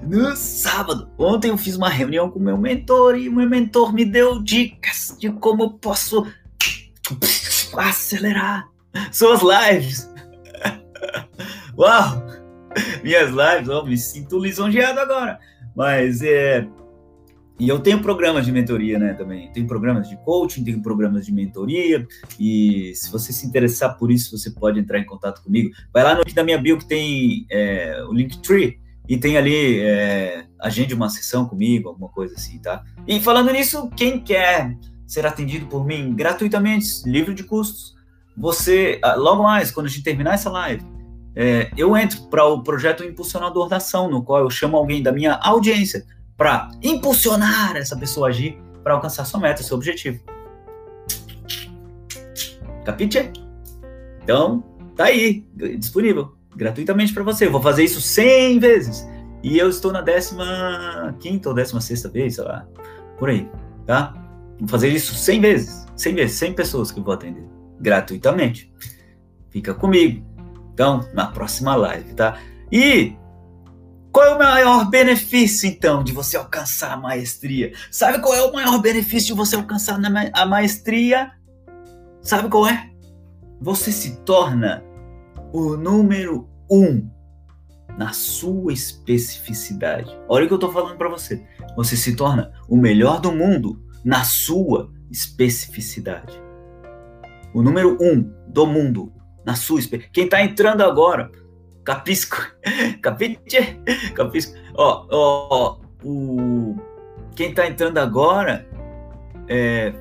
[0.02, 1.08] No sábado.
[1.18, 5.16] Ontem eu fiz uma reunião com meu mentor e o meu mentor me deu dicas
[5.18, 6.26] de como eu posso
[7.76, 8.68] acelerar
[9.10, 10.10] suas lives.
[11.78, 12.22] Uau!
[13.02, 15.38] Minhas lives, ó, me sinto lisonjeado agora.
[15.74, 16.66] Mas é,
[17.58, 19.50] e eu tenho programas de mentoria, né, também.
[19.50, 22.06] Tenho programas de coaching, tenho programas de mentoria.
[22.38, 25.70] E se você se interessar por isso, você pode entrar em contato comigo.
[25.92, 28.78] Vai lá no link da minha bio que tem é, o Linktree.
[29.08, 32.84] E tem ali, é, agende uma sessão comigo, alguma coisa assim, tá?
[33.06, 37.96] E falando nisso, quem quer ser atendido por mim gratuitamente, livre de custos,
[38.36, 40.84] você, ah, logo mais, quando a gente terminar essa live,
[41.34, 45.10] é, eu entro para o projeto Impulsionador da Ação, no qual eu chamo alguém da
[45.10, 46.04] minha audiência
[46.38, 50.22] para impulsionar essa pessoa a agir para alcançar sua meta, seu objetivo.
[52.84, 53.32] Capite?
[54.22, 54.62] Então,
[54.96, 55.44] tá aí,
[55.78, 57.46] disponível, gratuitamente para você.
[57.46, 59.06] Eu vou fazer isso 100 vezes.
[59.42, 60.02] E eu estou na
[61.20, 62.66] 15 ou 16 vez, sei lá,
[63.18, 63.48] por aí,
[63.84, 64.14] tá?
[64.58, 67.44] Vou fazer isso 100 vezes, 100 vezes, 100 pessoas que eu vou atender,
[67.80, 68.72] gratuitamente.
[69.50, 70.24] Fica comigo.
[70.72, 72.38] Então, na próxima live, tá?
[72.70, 73.16] E
[74.12, 77.72] qual é o maior benefício, então, de você alcançar a maestria?
[77.90, 80.00] Sabe qual é o maior benefício de você alcançar
[80.32, 81.32] a maestria?
[82.22, 82.90] Sabe qual é?
[83.60, 84.82] Você se torna
[85.52, 87.08] o número um
[87.96, 90.16] na sua especificidade.
[90.28, 91.44] Olha o que eu estou falando para você.
[91.76, 96.40] Você se torna o melhor do mundo na sua especificidade.
[97.52, 99.12] O número um do mundo
[99.44, 100.12] na sua especificidade.
[100.12, 101.30] Quem está entrando agora
[101.88, 102.36] Capisco.
[103.00, 103.80] Capite?
[104.14, 104.54] Capisco.
[104.74, 106.76] Ó, ó, o...
[107.34, 108.68] Quem tá entrando agora,
[109.48, 109.94] é...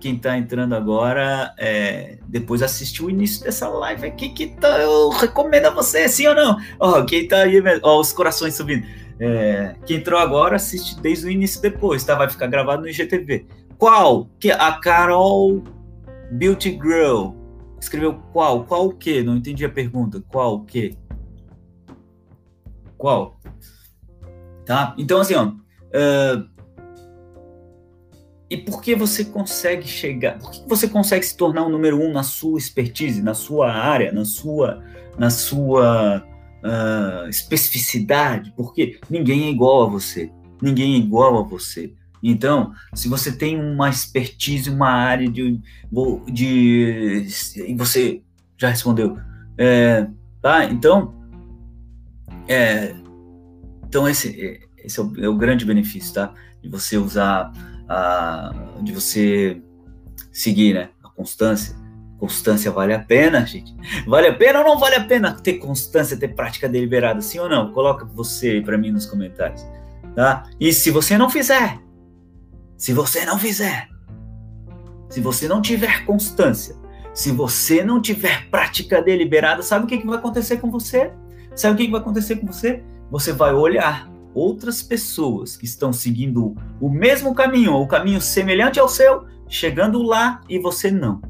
[0.00, 2.16] Quem tá entrando agora, é...
[2.26, 4.78] depois assistiu o início dessa live aqui, que tá...
[4.78, 6.56] eu recomendo a você, sim ou não?
[6.80, 8.86] Ó, quem tá aí, ó, os corações subindo.
[9.20, 9.74] É...
[9.84, 12.14] Quem entrou agora, assiste desde o início depois, tá?
[12.14, 13.44] Vai ficar gravado no IGTV.
[13.76, 14.26] Qual?
[14.40, 15.62] Que a Carol
[16.30, 17.37] Beauty Girl
[17.80, 18.64] Escreveu qual?
[18.64, 19.22] Qual o quê?
[19.22, 20.22] Não entendi a pergunta.
[20.28, 20.94] Qual o quê?
[22.96, 23.40] Qual?
[24.66, 24.94] Tá?
[24.98, 25.46] Então, assim, ó.
[25.46, 26.48] Uh,
[28.50, 30.38] e por que você consegue chegar?
[30.38, 34.10] Por que você consegue se tornar o número um na sua expertise, na sua área,
[34.10, 34.82] na sua,
[35.18, 36.24] na sua
[36.64, 38.52] uh, especificidade?
[38.56, 40.32] Porque ninguém é igual a você.
[40.62, 41.92] Ninguém é igual a você.
[42.22, 45.60] Então, se você tem uma expertise, uma área de.
[46.32, 47.26] de
[47.76, 48.22] você
[48.56, 49.16] já respondeu.
[49.56, 50.06] É,
[50.40, 50.64] tá?
[50.64, 51.14] Então,
[52.48, 52.94] é,
[53.86, 56.32] então esse, esse é o, é o grande benefício, tá?
[56.62, 57.52] De você usar,
[57.88, 58.52] a,
[58.82, 59.62] de você
[60.32, 60.90] seguir, né?
[61.02, 61.76] A constância.
[62.18, 63.72] Constância vale a pena, gente?
[64.04, 67.48] Vale a pena ou não vale a pena ter constância, ter prática deliberada, sim ou
[67.48, 67.72] não?
[67.72, 69.64] Coloca você para mim nos comentários,
[70.16, 70.42] tá?
[70.58, 71.78] E se você não fizer,
[72.78, 73.88] se você não fizer,
[75.10, 76.76] se você não tiver constância,
[77.12, 81.12] se você não tiver prática deliberada, sabe o que, que vai acontecer com você?
[81.56, 82.84] Sabe o que, que vai acontecer com você?
[83.10, 88.78] Você vai olhar outras pessoas que estão seguindo o mesmo caminho, ou o caminho semelhante
[88.78, 91.20] ao seu, chegando lá e você não.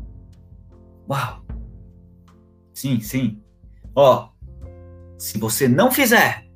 [1.08, 1.42] Uau!
[2.74, 3.40] Sim, sim.
[3.94, 4.28] Ó,
[5.16, 6.47] se você não fizer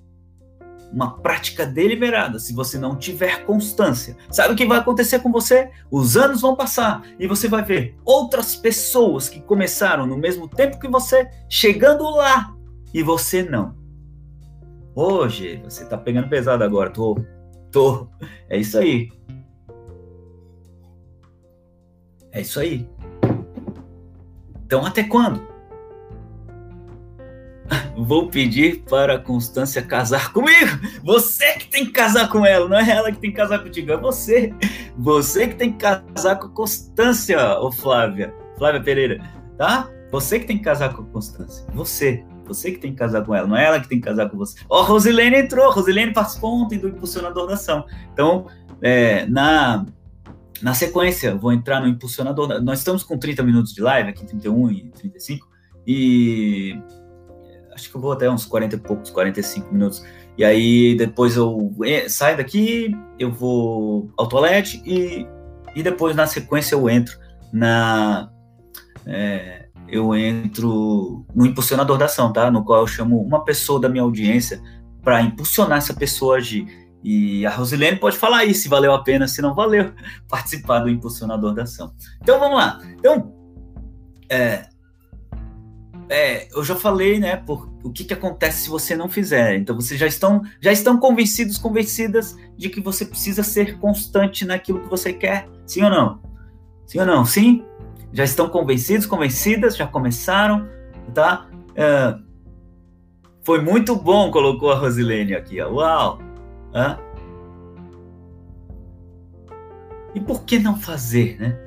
[0.92, 5.70] uma prática deliberada, se você não tiver constância, sabe o que vai acontecer com você?
[5.90, 10.78] Os anos vão passar e você vai ver outras pessoas que começaram no mesmo tempo
[10.78, 12.54] que você, chegando lá
[12.92, 13.74] e você não.
[14.94, 17.16] Hoje, você tá pegando pesado agora, tô.
[17.70, 18.08] Tô.
[18.50, 19.10] É isso aí.
[22.30, 22.86] É isso aí.
[24.66, 25.51] Então, até quando?
[27.96, 30.78] Vou pedir para a Constância casar comigo.
[31.04, 33.92] Você que tem que casar com ela, não é ela que tem que casar contigo,
[33.92, 34.54] é você.
[34.98, 38.34] Você que tem que casar com a Constância, ô Flávia.
[38.58, 39.22] Flávia Pereira,
[39.56, 39.90] tá?
[40.10, 41.64] Você que tem que casar com a Constância.
[41.72, 42.24] Você.
[42.46, 44.36] Você que tem que casar com ela, não é ela que tem que casar com
[44.36, 44.58] você.
[44.68, 45.70] Ó, oh, Rosilene entrou.
[45.70, 47.86] Rosilene participou ontem do Impulsionador da Ação.
[48.12, 48.46] Então,
[48.82, 49.86] é, na
[50.62, 52.62] na sequência, vou entrar no impulsionador.
[52.62, 55.48] Nós estamos com 30 minutos de live, aqui 31 e 35,
[55.84, 56.80] e
[57.74, 60.04] acho que eu vou até uns 40 e poucos, 45 minutos.
[60.36, 61.74] E aí depois eu
[62.08, 65.26] saio daqui, eu vou ao toalete e,
[65.74, 67.18] e depois na sequência eu entro
[67.52, 68.30] na.
[69.06, 72.50] É, eu entro no impulsionador da ação, tá?
[72.50, 74.62] No qual eu chamo uma pessoa da minha audiência
[75.02, 76.66] para impulsionar essa pessoa a agir.
[77.04, 79.92] E a Rosilene pode falar aí se valeu a pena, se não valeu,
[80.30, 81.92] participar do impulsionador da ação.
[82.22, 82.78] Então vamos lá.
[82.98, 83.34] Então,
[84.30, 84.68] é,
[86.12, 89.56] é, eu já falei, né, por o que, que acontece se você não fizer.
[89.56, 94.80] Então vocês já estão, já estão convencidos, convencidas de que você precisa ser constante naquilo
[94.80, 96.20] que você quer, sim ou não?
[96.86, 97.24] Sim ou não?
[97.24, 97.64] Sim?
[98.12, 100.68] Já estão convencidos, convencidas, já começaram,
[101.14, 101.48] tá?
[101.74, 102.14] É,
[103.42, 105.70] foi muito bom, colocou a Rosilene aqui, ó.
[105.72, 106.18] Uau!
[110.14, 111.58] E por que não fazer, né?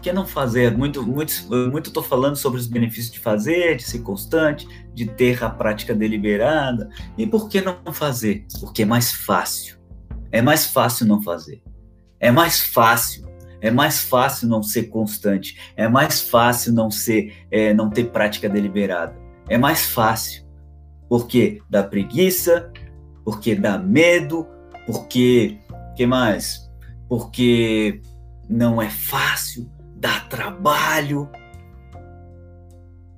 [0.00, 0.74] Por que não fazer?
[0.74, 1.30] Muito, muito,
[1.70, 5.94] muito estou falando sobre os benefícios de fazer, de ser constante, de ter a prática
[5.94, 6.88] deliberada.
[7.18, 8.46] E por que não fazer?
[8.60, 9.78] Porque é mais fácil.
[10.32, 11.62] É mais fácil não fazer.
[12.18, 13.28] É mais fácil.
[13.60, 15.60] É mais fácil não ser constante.
[15.76, 19.14] É mais fácil não ser, é, não ter prática deliberada.
[19.50, 20.46] É mais fácil.
[21.10, 22.72] Porque dá preguiça,
[23.22, 24.46] porque dá medo,
[24.86, 25.58] porque
[25.94, 26.70] que mais?
[27.06, 28.00] Porque
[28.48, 31.28] não é fácil, dá trabalho.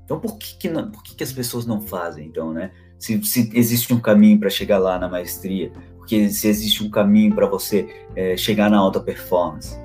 [0.05, 2.73] Então por que, que, não, por que, que as pessoas não fazem, então, né?
[2.99, 7.35] Se, se existe um caminho para chegar lá na maestria, porque se existe um caminho
[7.35, 9.77] para você é, chegar na alta performance,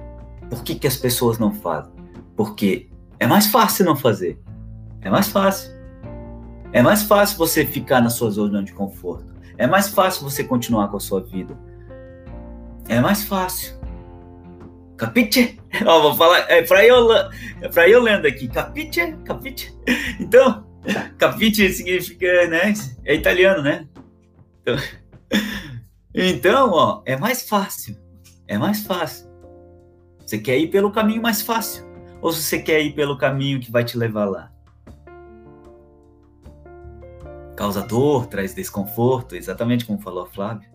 [0.50, 1.94] por que, que as pessoas não fazem?
[2.36, 4.40] Porque é mais fácil não fazer.
[5.02, 5.72] É mais fácil.
[6.74, 9.34] É mais fácil você ficar na sua zona de conforto.
[9.58, 11.58] É mais fácil você continuar com a sua vida.
[12.88, 13.77] É mais fácil.
[14.98, 15.60] Capite?
[15.86, 16.40] Ó, vou falar.
[16.50, 17.30] É pra, Yolanda,
[17.62, 18.48] é Yolanda aqui.
[18.48, 19.16] Capite?
[19.24, 19.74] Capite?
[20.20, 20.66] Então,
[21.18, 22.74] capite significa, né?
[23.06, 23.88] É italiano, né?
[24.62, 24.76] Então,
[26.14, 27.98] então, ó, é mais fácil.
[28.48, 29.28] É mais fácil.
[30.26, 31.86] Você quer ir pelo caminho mais fácil?
[32.22, 34.52] Ou você quer ir pelo caminho que vai te levar lá?
[37.58, 40.70] causa dor, traz desconforto, exatamente como falou a Flávia.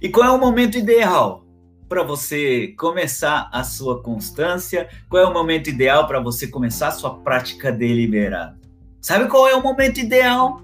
[0.00, 1.44] E qual é o momento ideal
[1.86, 4.88] para você começar a sua constância?
[5.10, 8.58] Qual é o momento ideal para você começar a sua prática deliberada?
[8.98, 10.62] Sabe qual é o momento ideal?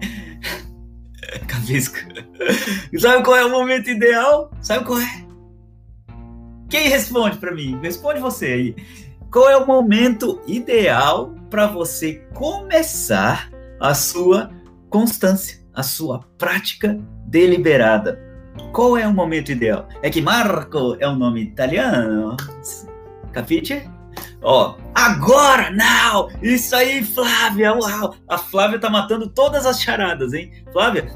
[1.46, 2.00] Cavisca.
[2.98, 4.50] Sabe qual é o momento ideal?
[4.60, 5.26] Sabe qual é?
[6.68, 7.78] Quem responde para mim?
[7.80, 8.76] Responde você aí.
[9.30, 13.48] Qual é o momento ideal para você começar
[13.78, 14.50] a sua
[14.88, 18.29] constância, a sua prática deliberada?
[18.72, 19.88] Qual é o momento ideal?
[20.02, 22.36] É que Marco é um nome italiano.
[23.32, 23.88] Capite?
[24.42, 26.28] Ó, agora, não!
[26.42, 27.74] Isso aí, Flávia!
[27.74, 28.14] Uau!
[28.28, 30.64] A Flávia tá matando todas as charadas, hein?
[30.72, 31.10] Flávia,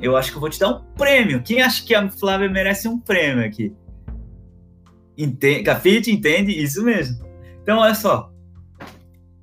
[0.00, 1.42] eu acho que eu vou te dar um prêmio.
[1.42, 3.74] Quem acha que a Flávia merece um prêmio aqui?
[5.16, 7.26] Entende, Cafite entende isso mesmo.
[7.62, 8.32] Então, olha só.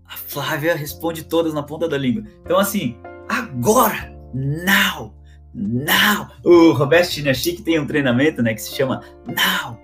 [0.07, 2.23] Flávia responde todas na ponta da língua.
[2.43, 2.97] Então, assim,
[3.27, 5.13] agora, now,
[5.55, 6.27] now.
[6.43, 9.79] O Roberto Chinachique tem um treinamento, né, que se chama now,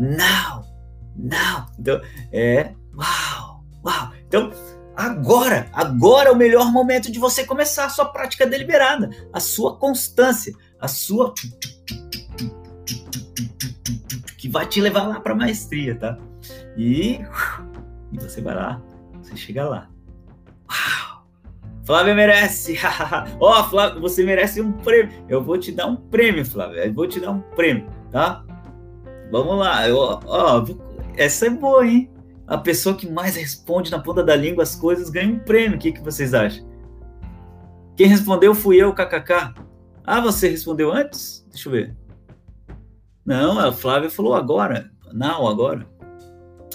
[0.00, 0.64] now,
[1.16, 1.66] now.
[1.78, 2.00] Então,
[2.32, 4.12] é, uau, uau.
[4.26, 4.50] Então,
[4.96, 9.76] agora, agora é o melhor momento de você começar a sua prática deliberada, a sua
[9.76, 11.32] constância, a sua
[14.36, 16.18] que vai te levar lá para maestria, tá?
[16.76, 17.20] E,
[18.12, 18.82] e você vai lá,
[19.22, 19.88] você chega lá.
[20.68, 21.03] Uau!
[21.84, 22.78] Flávia merece!
[23.38, 25.12] Ó, oh, Flávia, você merece um prêmio.
[25.28, 26.86] Eu vou te dar um prêmio, Flávia.
[26.86, 28.44] Eu vou te dar um prêmio, tá?
[29.30, 29.82] Vamos lá.
[29.92, 32.10] Ó, oh, essa é boa, hein?
[32.46, 35.76] A pessoa que mais responde na ponta da língua as coisas ganha um prêmio.
[35.76, 36.66] O que, que vocês acham?
[37.96, 39.54] Quem respondeu fui eu, kkk.
[40.04, 41.46] Ah, você respondeu antes?
[41.50, 41.96] Deixa eu ver.
[43.24, 44.90] Não, a Flávia falou agora.
[45.12, 45.86] Não, agora.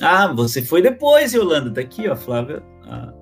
[0.01, 1.72] Ah, você foi depois, Yolanda.
[1.72, 2.64] Tá aqui, ó, Flávia.
[2.88, 3.14] Ah.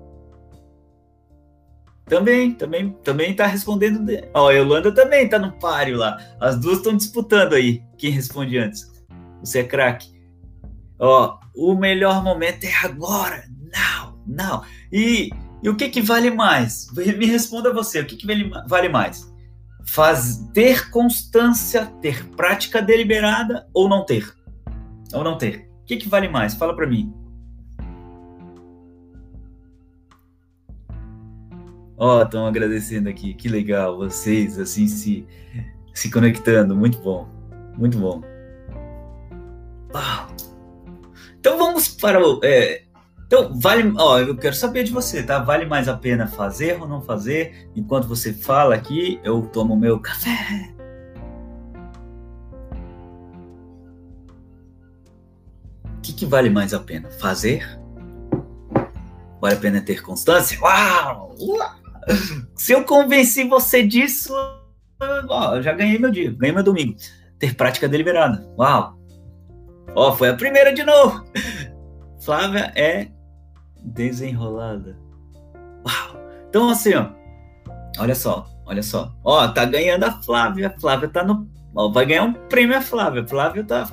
[2.08, 4.04] Também, também, também tá respondendo.
[4.04, 4.24] De...
[4.34, 6.18] Ó, a Yolanda também tá no páreo lá.
[6.40, 7.82] As duas estão disputando aí.
[7.96, 8.90] Quem responde antes?
[9.40, 10.08] Você é craque.
[10.98, 13.44] Ó, o melhor momento é agora.
[13.72, 14.62] Não, não.
[14.92, 15.30] E,
[15.62, 16.86] e o que que vale mais?
[16.94, 18.00] Me responda você.
[18.00, 18.26] O que que
[18.66, 19.28] vale mais?
[19.88, 24.34] faz ter constância, ter prática deliberada ou não ter?
[25.14, 25.70] Ou não ter?
[25.82, 26.54] O que, que vale mais?
[26.54, 27.12] Fala para mim.
[31.98, 33.34] Ó, oh, estão agradecendo aqui.
[33.34, 35.26] Que legal, vocês assim se
[35.92, 37.28] se conectando, muito bom.
[37.76, 38.22] Muito bom.
[39.92, 40.28] Ah.
[41.40, 42.82] Então vamos para o é,
[43.28, 45.38] então, vale, ó, eu quero saber de você, tá?
[45.38, 47.70] Vale mais a pena fazer ou não fazer?
[47.76, 50.74] Enquanto você fala aqui, eu tomo meu café.
[55.84, 57.10] O que, que vale mais a pena?
[57.10, 57.78] Fazer?
[59.42, 60.58] Vale a pena ter constância?
[60.62, 61.36] Uau!
[61.38, 61.77] Uau!
[62.54, 64.32] Se eu convenci você disso,
[65.28, 66.96] ó, eu já ganhei meu dia, ganhei meu domingo.
[67.38, 68.48] Ter prática deliberada.
[68.58, 68.98] Uau!
[69.94, 71.24] Ó, foi a primeira de novo.
[72.20, 73.08] Flávia é
[73.82, 74.98] desenrolada.
[75.86, 76.20] Uau!
[76.48, 77.10] Então, assim, ó,
[77.98, 79.14] olha só, olha só.
[79.24, 80.74] Ó, tá ganhando a Flávia.
[80.80, 81.48] Flávia tá no.
[81.74, 83.26] Ó, vai ganhar um prêmio a Flávia.
[83.26, 83.88] Flávia tá.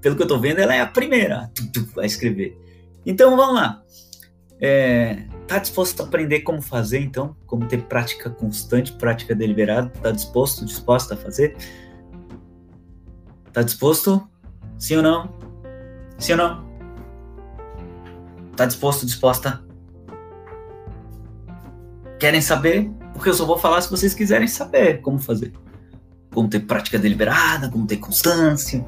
[0.00, 1.50] Pelo que eu tô vendo, ela é a primeira
[1.98, 2.56] a escrever.
[3.04, 3.82] Então, vamos lá.
[4.60, 7.36] É, tá disposto a aprender como fazer, então?
[7.46, 9.90] Como ter prática constante, prática deliberada?
[10.00, 11.56] Tá disposto, disposta a fazer?
[13.52, 14.28] Tá disposto?
[14.78, 15.32] Sim ou não?
[16.18, 16.64] Sim ou não?
[18.56, 19.64] Tá disposto, disposta?
[22.18, 22.90] Querem saber?
[23.12, 25.52] Porque eu só vou falar se vocês quiserem saber como fazer.
[26.32, 28.84] Como ter prática deliberada, como ter constância.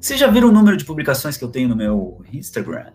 [0.00, 2.92] Vocês já viram o número de publicações que eu tenho no meu Instagram?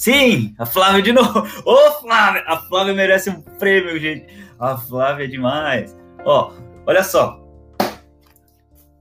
[0.00, 1.40] Sim, a Flávia de novo.
[1.62, 2.42] Ô, oh, Flávia!
[2.46, 4.26] A Flávia merece um prêmio, gente.
[4.58, 5.94] A Flávia é demais.
[6.24, 6.54] Ó,
[6.86, 7.38] olha só.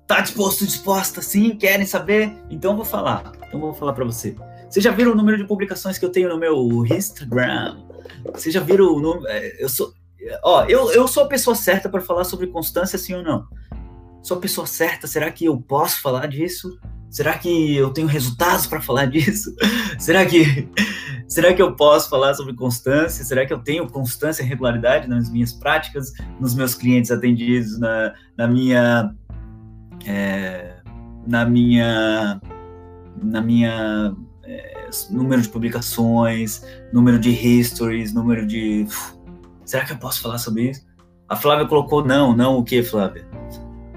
[0.06, 1.22] Tá disposto, disposta?
[1.22, 2.36] Sim, querem saber?
[2.50, 3.32] Então vou falar.
[3.48, 4.36] Então vou falar para você.
[4.70, 7.78] Vocês já viram o número de publicações que eu tenho no meu Instagram?
[8.34, 9.26] Vocês já viram o número?
[9.30, 9.94] É, eu sou,
[10.44, 13.48] ó, eu, eu sou a pessoa certa para falar sobre constância, sim ou não?
[14.22, 15.08] Sou a pessoa certa?
[15.08, 16.78] Será que eu posso falar disso?
[17.10, 19.54] Será que eu tenho resultados para falar disso?
[19.98, 20.68] será que
[21.28, 23.24] será que eu posso falar sobre constância?
[23.26, 28.14] Será que eu tenho constância e regularidade nas minhas práticas, nos meus clientes atendidos, na,
[28.38, 29.14] na minha
[30.06, 30.76] é,
[31.26, 32.40] na minha
[33.22, 38.86] na minha é, número de publicações, número de histories, número de.
[39.66, 40.88] Será que eu posso falar sobre isso?
[41.28, 43.28] A Flávia colocou não, não o que, Flávia?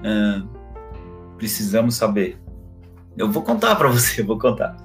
[0.02, 0.42] É,
[1.38, 2.41] precisamos saber.
[3.16, 4.76] Eu vou contar para você, vou contar.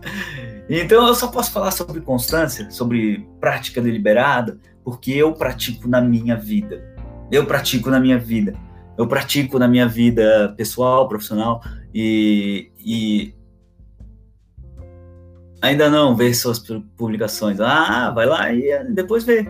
[0.69, 6.36] Então eu só posso falar sobre constância, sobre prática deliberada, porque eu pratico na minha
[6.36, 6.84] vida.
[7.32, 8.53] Eu pratico na minha vida.
[8.97, 11.61] Eu pratico na minha vida pessoal, profissional
[11.93, 13.34] e, e
[15.61, 16.59] ainda não vê suas
[16.97, 17.59] publicações.
[17.59, 19.43] Ah, vai lá e eh, depois vê.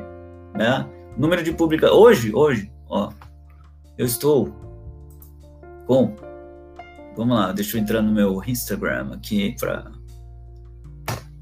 [0.54, 0.86] Né?
[1.18, 1.98] Número de publicações.
[1.98, 3.10] Hoje, hoje, ó,
[3.98, 4.54] eu estou
[5.86, 6.14] com.
[7.18, 9.92] Vamos lá, deixa eu entrar no meu Instagram aqui para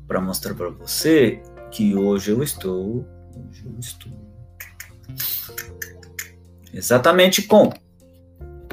[0.08, 3.06] para mostrar para você que hoje eu estou.
[3.36, 4.12] Hoje eu estou.
[6.74, 7.74] Exatamente com.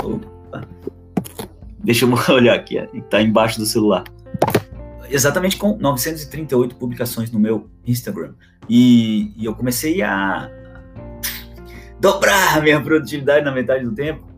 [0.02, 0.68] Opa.
[1.82, 4.04] Deixa eu olhar aqui, está embaixo do celular
[5.12, 8.32] exatamente com 938 publicações no meu Instagram.
[8.68, 10.50] E, e eu comecei a
[12.00, 14.31] dobrar a minha produtividade na metade do tempo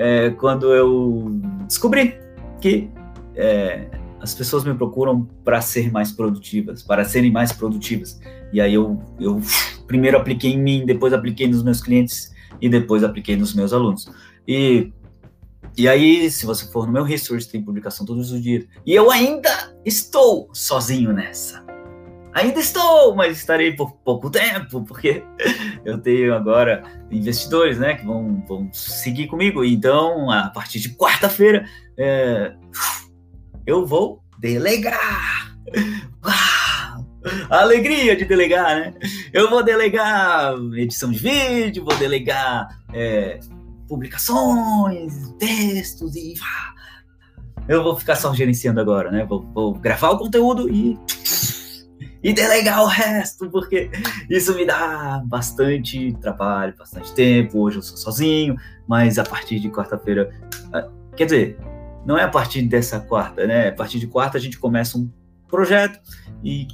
[0.00, 2.18] é, quando eu descobri
[2.58, 2.88] que
[3.36, 3.86] é,
[4.18, 8.18] as pessoas me procuram para ser mais produtivas, para serem mais produtivas.
[8.50, 9.38] E aí eu, eu
[9.86, 12.32] primeiro apliquei em mim, depois apliquei nos meus clientes
[12.62, 14.10] e depois apliquei nos meus alunos.
[14.48, 14.90] E,
[15.76, 18.64] e aí, se você for no meu history, tem publicação todos os dias.
[18.86, 21.69] E eu ainda estou sozinho nessa.
[22.32, 25.24] Ainda estou, mas estarei por pouco tempo, porque
[25.84, 29.64] eu tenho agora investidores, né, que vão, vão seguir comigo.
[29.64, 31.64] Então, a partir de quarta-feira,
[31.98, 32.54] é,
[33.66, 35.54] eu vou delegar.
[37.50, 38.94] A alegria de delegar, né?
[39.32, 43.38] Eu vou delegar edição de vídeo, vou delegar é,
[43.86, 46.34] publicações, textos e.
[47.68, 49.26] Eu vou ficar só gerenciando agora, né?
[49.26, 50.98] Vou, vou gravar o conteúdo e
[52.22, 53.90] e delegar o resto, porque
[54.28, 57.60] isso me dá bastante trabalho, bastante tempo.
[57.60, 58.56] Hoje eu sou sozinho,
[58.86, 60.30] mas a partir de quarta-feira,
[60.72, 61.58] ah, quer dizer,
[62.04, 63.68] não é a partir dessa quarta, né?
[63.68, 65.10] A partir de quarta a gente começa um
[65.48, 65.98] projeto
[66.44, 66.68] e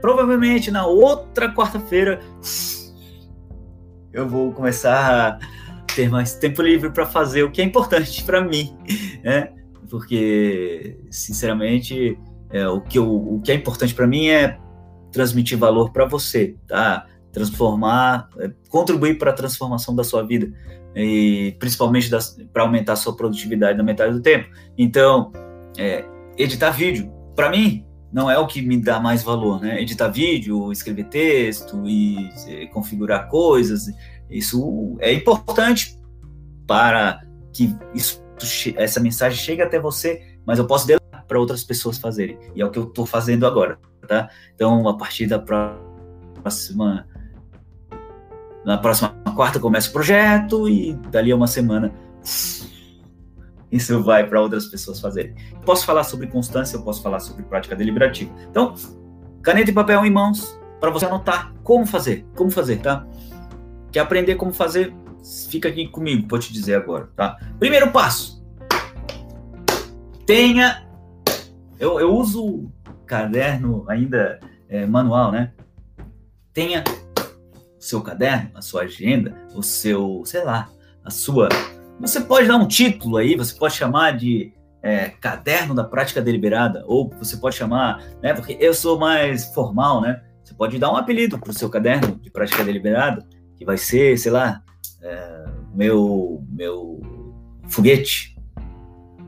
[0.00, 2.20] provavelmente na outra quarta-feira
[4.12, 5.38] eu vou começar a
[5.94, 8.76] ter mais tempo livre para fazer o que é importante para mim,
[9.24, 9.52] né?
[9.88, 12.18] Porque, sinceramente,
[12.50, 14.58] é, o, que eu, o que é importante para mim é
[15.16, 17.06] transmitir valor para você, tá?
[17.32, 20.52] Transformar, é, contribuir para a transformação da sua vida
[20.94, 22.10] e principalmente
[22.52, 24.50] para aumentar a sua produtividade na metade do tempo.
[24.76, 25.32] Então,
[25.78, 26.04] é,
[26.36, 29.80] editar vídeo, para mim, não é o que me dá mais valor, né?
[29.80, 33.86] Editar vídeo, escrever texto e, e configurar coisas,
[34.28, 35.98] isso é importante
[36.66, 37.22] para
[37.54, 38.22] que isso,
[38.76, 42.38] essa mensagem chegue até você, mas eu posso delegar para outras pessoas fazerem.
[42.54, 44.30] E é o que eu estou fazendo agora tá?
[44.54, 47.06] Então, a partir da próxima
[48.64, 51.92] na próxima quarta começa o projeto e dali a uma semana
[53.70, 55.34] isso vai para outras pessoas fazerem.
[55.64, 58.32] Posso falar sobre constância, eu posso falar sobre prática deliberativa.
[58.50, 58.74] Então,
[59.42, 63.06] caneta e papel em mãos para você anotar como fazer, como fazer, tá?
[63.92, 64.94] Quer aprender como fazer?
[65.48, 67.36] Fica aqui comigo, vou te dizer agora, tá?
[67.58, 68.44] Primeiro passo.
[70.24, 70.86] Tenha
[71.78, 72.72] eu, eu uso
[73.06, 75.52] caderno ainda é, manual, né?
[76.52, 76.82] Tenha
[77.78, 80.68] o seu caderno, a sua agenda, o seu, sei lá,
[81.04, 81.48] a sua.
[82.00, 84.52] Você pode dar um título aí, você pode chamar de
[84.82, 88.34] é, caderno da prática deliberada, ou você pode chamar, né?
[88.34, 90.22] Porque eu sou mais formal, né?
[90.44, 93.26] Você pode dar um apelido para o seu caderno de prática deliberada,
[93.56, 94.62] que vai ser, sei lá,
[95.02, 95.44] é,
[95.74, 97.00] meu, meu
[97.68, 98.35] foguete,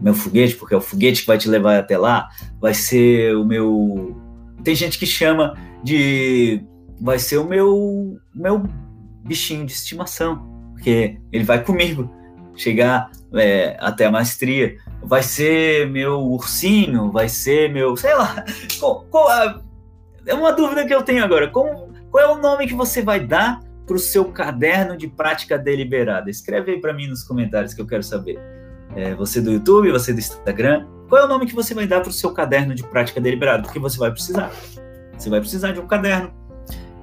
[0.01, 2.29] meu foguete, porque é o foguete que vai te levar até lá,
[2.61, 4.17] vai ser o meu.
[4.63, 6.63] Tem gente que chama de.
[7.01, 8.65] Vai ser o meu, meu
[9.25, 10.43] bichinho de estimação,
[10.73, 12.11] porque ele vai comigo
[12.57, 14.77] chegar é, até a maestria.
[15.03, 17.97] Vai ser meu ursinho, vai ser meu.
[17.97, 18.45] sei lá.
[18.79, 19.29] Qual, qual
[20.27, 21.49] é uma dúvida que eu tenho agora.
[21.49, 25.57] Qual, qual é o nome que você vai dar para o seu caderno de prática
[25.57, 26.29] deliberada?
[26.29, 28.58] Escreve aí para mim nos comentários que eu quero saber
[28.99, 32.01] é, você do YouTube, você do Instagram, qual é o nome que você vai dar
[32.01, 33.63] para o seu caderno de prática deliberada?
[33.63, 34.51] Porque você vai precisar.
[35.17, 36.33] Você vai precisar de um caderno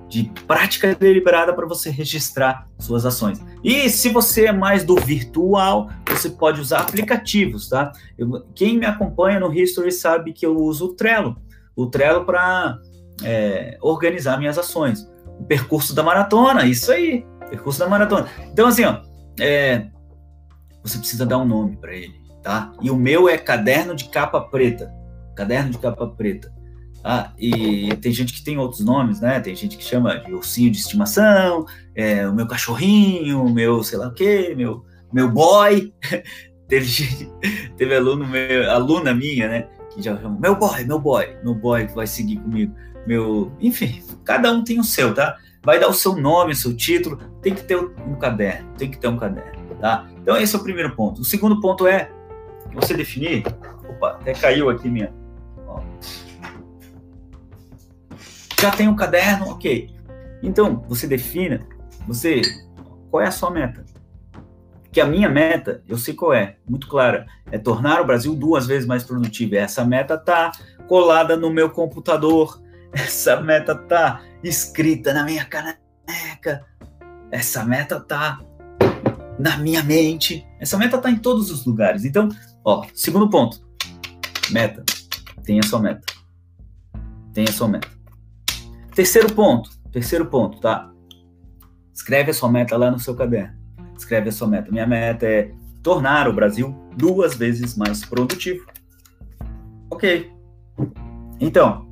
[0.10, 3.42] de prática deliberada para você registrar suas ações.
[3.64, 7.94] E se você é mais do virtual, você pode usar aplicativos, tá?
[8.18, 11.38] Eu, quem me acompanha no History sabe que eu uso o Trello.
[11.76, 12.78] O Trello para
[13.24, 15.10] é, organizar minhas ações.
[15.40, 18.28] O percurso da maratona, isso aí, percurso da maratona.
[18.52, 19.02] Então, assim, ó,
[19.40, 19.88] é,
[20.86, 22.14] você precisa dar um nome para ele,
[22.44, 22.72] tá?
[22.82, 24.94] E o meu é caderno de capa preta,
[25.36, 26.54] caderno de capa preta.
[27.04, 29.40] Ah, e tem gente que tem outros nomes, né?
[29.40, 31.66] Tem gente que chama de ursinho de estimação,
[31.96, 34.84] é, o meu cachorrinho, o meu sei lá o quê, meu,
[35.14, 35.94] meu boy.
[36.68, 37.30] teve,
[37.78, 39.68] teve aluno meu, aluna minha, né?
[39.94, 42.74] Que já chama meu boy, meu boy, meu boy que vai seguir comigo.
[43.06, 45.38] Meu, enfim, cada um tem o seu, tá?
[45.64, 48.98] Vai dar o seu nome, o seu título, tem que ter um caderno, tem que
[48.98, 49.66] ter um caderno.
[49.80, 50.08] Tá?
[50.26, 51.22] Então, esse é o primeiro ponto.
[51.22, 52.10] O segundo ponto é
[52.74, 53.44] você definir.
[53.88, 55.14] Opa, até caiu aqui minha.
[55.68, 55.80] Ó.
[58.60, 59.96] Já tem um caderno, ok.
[60.42, 61.62] Então, você defina,
[62.08, 62.42] você,
[63.12, 63.86] qual é a sua meta?
[64.92, 68.66] Que a minha meta, eu sei qual é, muito clara, é tornar o Brasil duas
[68.66, 69.54] vezes mais produtivo.
[69.54, 70.52] Essa meta tá
[70.88, 72.60] colada no meu computador,
[72.92, 76.66] essa meta tá escrita na minha caneca,
[77.30, 78.40] essa meta tá
[79.40, 80.46] na minha mente.
[80.60, 82.06] Essa meta está em todos os lugares.
[82.06, 82.30] Então,
[82.64, 83.62] ó, segundo ponto.
[84.52, 84.84] Meta.
[85.44, 86.06] Tenha sua meta.
[87.34, 87.88] Tenha sua meta.
[88.94, 89.70] Terceiro ponto.
[89.92, 90.92] Terceiro ponto, tá?
[91.94, 93.56] Escreve a sua meta lá no seu caderno.
[93.98, 94.72] Escreve a sua meta.
[94.72, 98.66] Minha meta é tornar o Brasil duas vezes mais produtivo.
[99.90, 100.32] Ok.
[101.40, 101.88] Então,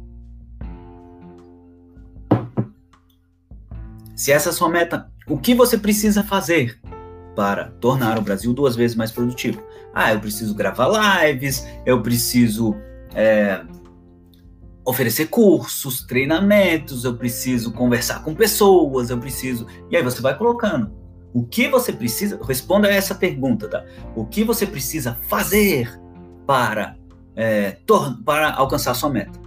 [4.15, 6.79] se essa é a sua meta, o que você precisa fazer
[7.35, 9.61] para tornar o Brasil duas vezes mais produtivo?
[9.93, 10.87] Ah, eu preciso gravar
[11.23, 12.75] lives, eu preciso
[13.13, 13.61] é,
[14.85, 19.67] oferecer cursos, treinamentos, eu preciso conversar com pessoas, eu preciso.
[19.89, 20.91] E aí você vai colocando.
[21.33, 22.39] O que você precisa.
[22.43, 23.83] Responda essa pergunta, tá?
[24.15, 25.99] O que você precisa fazer
[26.45, 26.95] para,
[27.35, 27.77] é,
[28.25, 29.39] para alcançar sua meta?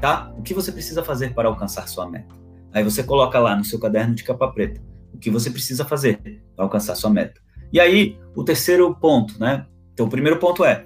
[0.00, 0.32] Tá?
[0.36, 2.34] O que você precisa fazer para alcançar sua meta?
[2.72, 4.80] Aí você coloca lá no seu caderno de capa preta
[5.12, 7.40] o que você precisa fazer para alcançar sua meta.
[7.72, 9.66] E aí, o terceiro ponto, né?
[9.92, 10.84] Então, o primeiro ponto é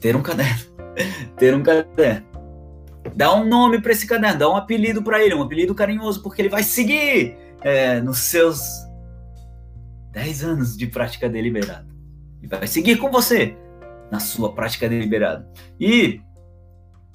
[0.00, 0.64] ter um caderno.
[1.38, 2.26] ter um caderno.
[3.14, 6.40] Dá um nome para esse caderno, dá um apelido para ele, um apelido carinhoso, porque
[6.40, 8.60] ele vai seguir é, nos seus
[10.12, 11.86] 10 anos de prática deliberada.
[12.40, 13.56] E vai seguir com você
[14.10, 15.48] na sua prática deliberada.
[15.80, 16.20] E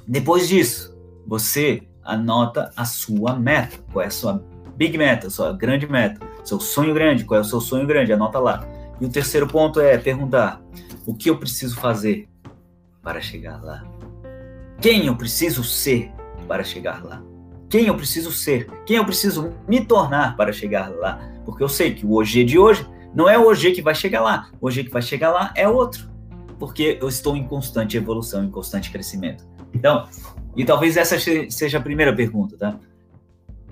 [0.07, 3.78] depois disso, você anota a sua meta.
[3.91, 4.43] Qual é a sua
[4.78, 8.13] big meta, sua grande meta, seu sonho grande, qual é o seu sonho grande?
[8.13, 8.65] Anota lá.
[9.01, 10.61] E o terceiro ponto é perguntar:
[11.05, 12.30] o que eu preciso fazer
[13.01, 13.84] para chegar lá?
[14.80, 16.11] Quem eu preciso ser
[16.47, 17.21] para chegar lá?
[17.69, 18.69] Quem eu preciso ser?
[18.86, 21.19] Quem eu preciso me tornar para chegar lá?
[21.43, 24.21] Porque eu sei que o hoje de hoje não é o hoje que vai chegar
[24.21, 24.49] lá.
[24.61, 26.09] O hoje que vai chegar lá é outro.
[26.59, 29.45] Porque eu estou em constante evolução, em constante crescimento.
[29.73, 30.07] Então,
[30.55, 31.17] e talvez essa
[31.49, 32.80] seja a primeira pergunta, tá?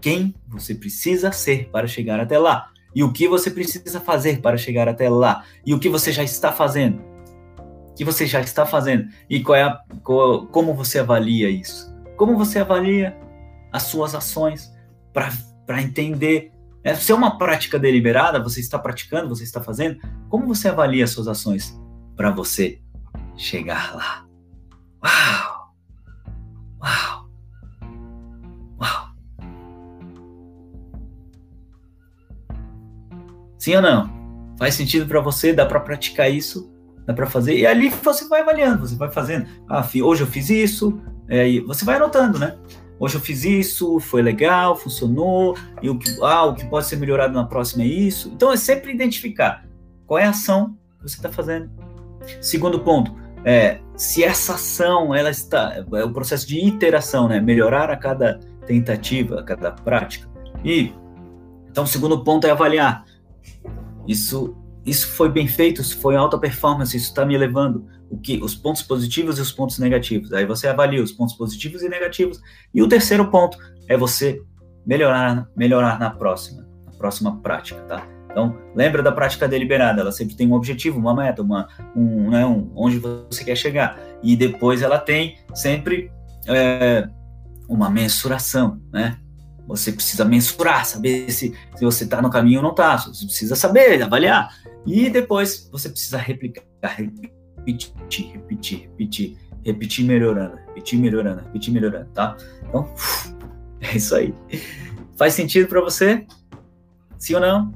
[0.02, 2.70] Quem você precisa ser para chegar até lá?
[2.94, 5.44] E o que você precisa fazer para chegar até lá?
[5.66, 7.16] E o que você já está fazendo?
[7.96, 11.96] que você já está fazendo e qual é a, qual, como você avalia isso?
[12.18, 13.18] Como você avalia
[13.72, 14.72] as suas ações
[15.14, 16.52] para entender?
[16.84, 21.04] É, se é uma prática deliberada, você está praticando, você está fazendo, como você avalia
[21.04, 21.80] as suas ações
[22.16, 22.80] para você
[23.36, 24.26] chegar lá?
[25.04, 25.74] Uau!
[26.82, 27.15] Uau!
[33.66, 34.08] Sim ou não?
[34.60, 35.52] Faz sentido para você?
[35.52, 36.72] Dá para praticar isso?
[37.04, 37.58] dá para fazer.
[37.58, 39.48] E ali você vai avaliando, você vai fazendo.
[39.68, 42.56] Ah, hoje eu fiz isso, é, e você vai anotando, né?
[43.00, 46.98] Hoje eu fiz isso, foi legal, funcionou, e o que, ah, o que pode ser
[46.98, 48.32] melhorado na próxima é isso.
[48.36, 49.66] Então é sempre identificar
[50.06, 51.68] qual é a ação que você está fazendo.
[52.42, 57.40] Segundo ponto, é, se essa ação ela está é o processo de iteração, né?
[57.40, 60.30] Melhorar a cada tentativa, a cada prática.
[60.64, 60.94] E
[61.68, 63.04] então o segundo ponto é avaliar.
[64.08, 68.40] Isso isso foi bem feito, isso foi alta performance, isso está me levando o que
[68.44, 70.32] os pontos positivos e os pontos negativos.
[70.32, 72.40] Aí você avalia os pontos positivos e negativos.
[72.72, 74.40] E o terceiro ponto é você
[74.86, 78.08] melhorar, melhorar na próxima, na próxima prática, tá?
[78.30, 82.46] Então, lembra da prática deliberada, ela sempre tem um objetivo, uma meta, uma, um, né,
[82.46, 83.98] um, onde você quer chegar.
[84.22, 86.12] E depois ela tem sempre
[86.46, 87.08] é,
[87.68, 89.18] uma mensuração, né?
[89.68, 92.98] Você precisa mensurar, saber se, se você está no caminho ou não está.
[92.98, 94.56] Você precisa saber, avaliar.
[94.86, 97.92] E depois você precisa replicar, repetir,
[98.32, 102.38] repetir, repetir, repetir melhorando, repetir melhorando, repetir melhorando, tá?
[102.68, 102.88] Então,
[103.82, 104.34] é isso aí.
[105.16, 106.28] Faz sentido para você?
[107.18, 107.74] Sim ou não?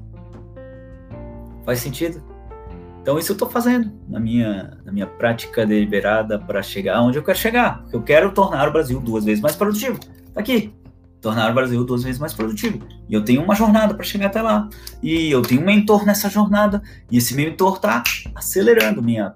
[1.64, 2.22] Faz sentido?
[3.02, 7.24] Então isso eu estou fazendo na minha, na minha prática deliberada para chegar onde eu
[7.24, 7.84] quero chegar.
[7.92, 9.98] Eu quero tornar o Brasil duas vezes mais produtivo.
[10.32, 10.72] Tá aqui
[11.20, 12.80] tornar o Brasil duas vezes mais produtivo.
[13.08, 14.68] E eu tenho uma jornada para chegar até lá.
[15.02, 16.82] E eu tenho um mentor nessa jornada.
[17.10, 18.02] E esse mentor está
[18.34, 19.34] acelerando minha.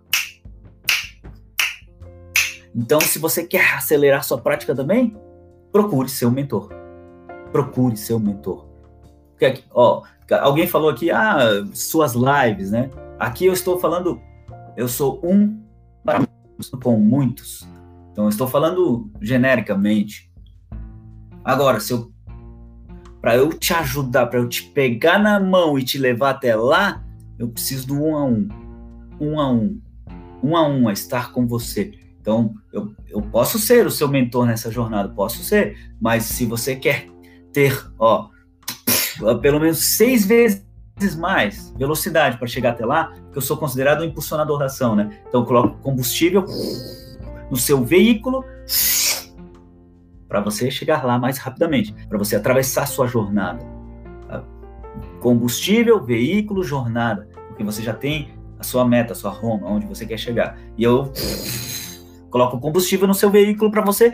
[2.74, 5.16] Então, se você quer acelerar sua prática também,
[5.70, 6.70] procure seu mentor.
[7.52, 8.66] Procure seu mentor.
[9.30, 10.02] Porque, ó,
[10.40, 12.90] alguém falou aqui, ah, suas lives, né?
[13.18, 14.20] Aqui eu estou falando,
[14.76, 15.62] eu sou um
[16.04, 16.26] para
[16.82, 17.66] com muitos.
[18.10, 20.33] Então, eu estou falando genericamente
[21.44, 22.10] Agora, se eu
[23.20, 27.02] para eu te ajudar, para eu te pegar na mão e te levar até lá,
[27.38, 28.48] eu preciso do um a um.
[29.18, 29.80] Um a um.
[30.42, 31.92] Um a um, a estar com você.
[32.20, 36.76] Então, eu, eu posso ser o seu mentor nessa jornada, posso ser, mas se você
[36.76, 37.08] quer
[37.50, 38.28] ter, ó,
[39.40, 40.62] pelo menos seis vezes
[41.18, 45.18] mais velocidade para chegar até lá, que eu sou considerado um impulsionador da ação, né?
[45.26, 46.44] Então, eu coloco combustível
[47.50, 48.44] no seu veículo
[50.34, 53.64] para você chegar lá mais rapidamente, para você atravessar sua jornada.
[54.26, 54.42] Tá?
[55.20, 60.04] Combustível, veículo, jornada, porque você já tem a sua meta, a sua Roma, onde você
[60.04, 60.58] quer chegar.
[60.76, 61.12] E eu
[62.30, 64.12] coloco combustível no seu veículo para você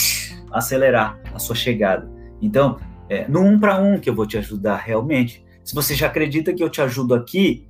[0.50, 2.10] acelerar a sua chegada.
[2.40, 5.44] Então, é no um para um que eu vou te ajudar realmente.
[5.62, 7.68] Se você já acredita que eu te ajudo aqui,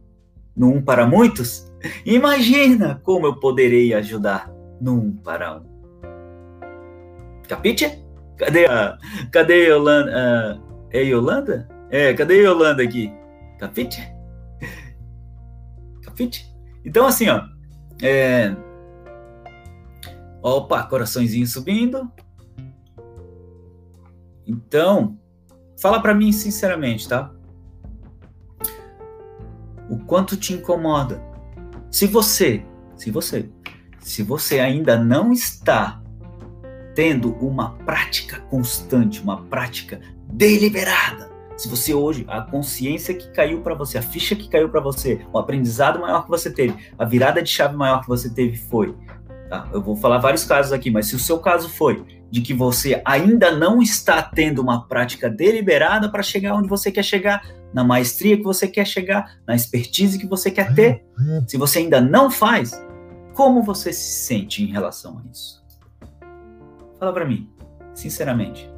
[0.57, 1.68] no um para muitos,
[2.07, 4.49] imagina como eu poderei ajudar
[4.80, 5.78] no um para um.
[7.49, 8.05] Capite?
[8.36, 8.99] Cadê a.
[9.32, 10.11] Cadê a Yolanda?
[10.11, 11.68] Uh, é Yolanda?
[11.90, 13.11] É, cadê a Yolanda aqui?
[13.59, 14.01] Capite?
[16.05, 16.46] Capite?
[16.84, 17.42] Então, assim, ó.
[18.03, 18.55] É...
[20.42, 22.11] Opa, coraçãozinho subindo.
[24.46, 25.18] Então,
[25.80, 27.32] fala para mim sinceramente, tá?
[29.90, 31.20] O quanto te incomoda.
[31.90, 32.64] Se você,
[32.96, 33.51] se você,
[34.01, 36.03] se você ainda não está
[36.99, 40.01] tendo uma prática constante, uma prática
[40.32, 44.80] deliberada, se você hoje, a consciência que caiu para você, a ficha que caiu para
[44.80, 48.57] você, o aprendizado maior que você teve, a virada de chave maior que você teve
[48.57, 48.96] foi,
[49.49, 49.68] tá?
[49.72, 53.01] Eu vou falar vários casos aqui, mas se o seu caso foi de que você
[53.05, 58.36] ainda não está tendo uma prática deliberada para chegar onde você quer chegar, na maestria
[58.36, 61.05] que você quer chegar, na expertise que você quer ter,
[61.46, 62.72] se você ainda não faz,
[63.34, 65.57] como você se sente em relação a isso?
[66.99, 67.49] Fala para mim,
[67.94, 68.68] sinceramente.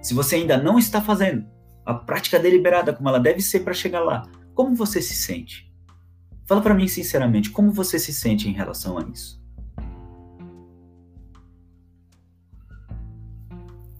[0.00, 1.46] Se você ainda não está fazendo
[1.84, 4.22] a prática deliberada como ela deve ser para chegar lá,
[4.54, 5.70] como você se sente?
[6.46, 9.40] Fala para mim sinceramente, como você se sente em relação a isso?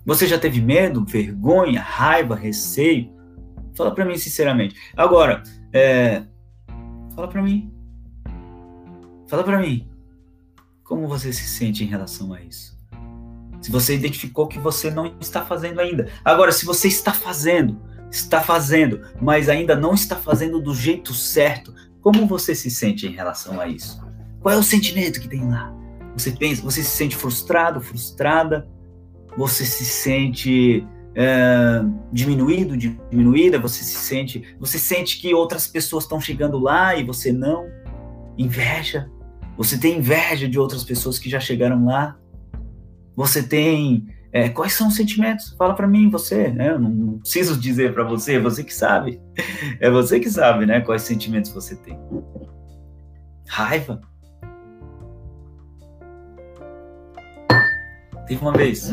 [0.06, 3.12] Você já teve medo, vergonha, raiva, receio?
[3.76, 4.74] Fala para mim sinceramente.
[4.96, 5.42] Agora,
[5.72, 6.24] é...
[7.14, 7.72] fala para mim.
[9.28, 9.88] Fala para mim.
[10.82, 12.79] Como você se sente em relação a isso?
[13.60, 16.08] Se você identificou que você não está fazendo ainda.
[16.24, 17.80] Agora, se você está fazendo,
[18.10, 23.12] está fazendo, mas ainda não está fazendo do jeito certo, como você se sente em
[23.12, 24.00] relação a isso?
[24.40, 25.74] Qual é o sentimento que tem lá?
[26.16, 28.66] Você pensa, você se sente frustrado, frustrada?
[29.36, 30.84] Você se sente
[31.14, 31.82] é,
[32.12, 33.58] diminuído, diminuída?
[33.58, 37.68] Você se sente, você sente que outras pessoas estão chegando lá e você não?
[38.36, 39.10] Inveja?
[39.56, 42.16] Você tem inveja de outras pessoas que já chegaram lá?
[43.20, 44.08] Você tem.
[44.32, 45.54] É, quais são os sentimentos?
[45.58, 46.48] Fala para mim, você.
[46.48, 46.70] Né?
[46.70, 49.20] Eu não preciso dizer para você, é você que sabe.
[49.78, 50.80] É você que sabe, né?
[50.80, 52.00] Quais sentimentos você tem.
[53.46, 54.00] Raiva.
[58.26, 58.90] Teve uma vez,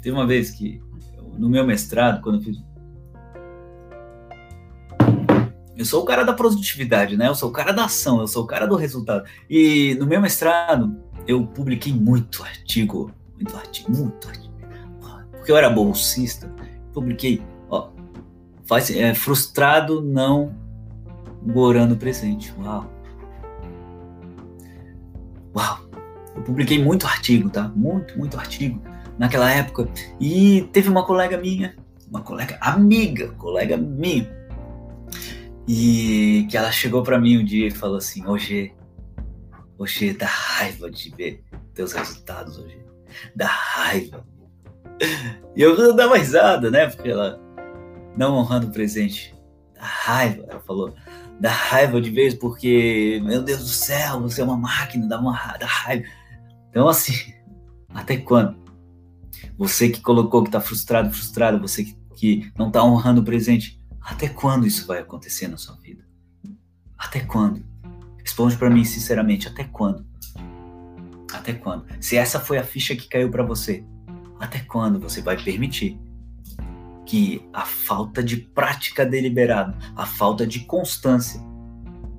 [0.00, 0.80] teve uma vez que
[1.36, 2.62] no meu mestrado, quando eu fiz
[5.76, 7.26] eu sou o cara da produtividade, né?
[7.26, 9.24] Eu sou o cara da ação, eu sou o cara do resultado.
[9.50, 10.96] E no meu mestrado,
[11.26, 13.10] eu publiquei muito artigo
[13.44, 14.54] muito artigo, muito artigo.
[15.32, 16.50] Porque eu era bolsista,
[16.92, 17.90] publiquei, ó,
[18.64, 20.54] faz, é, frustrado não
[21.42, 22.54] gorando presente.
[22.58, 22.90] Uau.
[25.54, 25.78] Uau.
[26.34, 27.70] Eu publiquei muito artigo, tá?
[27.76, 28.80] Muito, muito artigo
[29.18, 29.88] naquela época.
[30.18, 31.76] E teve uma colega minha,
[32.08, 34.28] uma colega amiga, colega minha,
[35.68, 38.72] e que ela chegou para mim um dia e falou assim: Hoje,
[39.78, 42.83] hoje dá raiva de ver teus resultados hoje
[43.34, 44.24] da raiva.
[45.56, 46.88] E eu dava risada, né?
[46.88, 47.40] Porque ela
[48.16, 49.34] não honrando o presente.
[49.74, 50.94] Da raiva, ela falou.
[51.40, 55.32] Da raiva de vez, porque, meu Deus do céu, você é uma máquina da, uma,
[55.58, 56.04] da raiva.
[56.70, 57.34] Então, assim,
[57.92, 58.56] até quando?
[59.56, 63.80] Você que colocou que tá frustrado, frustrado, você que, que não tá honrando o presente,
[64.00, 66.04] até quando isso vai acontecer na sua vida?
[66.96, 67.64] Até quando?
[68.18, 70.04] Responde para mim sinceramente, até quando?
[71.34, 71.84] Até quando?
[72.00, 73.84] Se essa foi a ficha que caiu para você,
[74.38, 75.98] até quando você vai permitir
[77.04, 81.40] que a falta de prática deliberada, a falta de constância,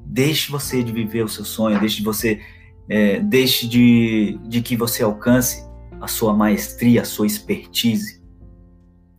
[0.05, 2.41] deixe você de viver o seu sonho, deixe de você,
[2.87, 5.65] é, deixe de, de que você alcance
[5.99, 8.21] a sua maestria, a sua expertise?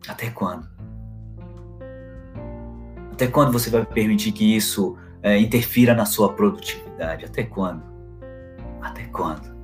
[0.07, 0.67] Até quando?
[3.11, 7.25] Até quando você vai permitir que isso é, interfira na sua produtividade?
[7.25, 7.83] Até quando?
[8.79, 9.56] Até quando?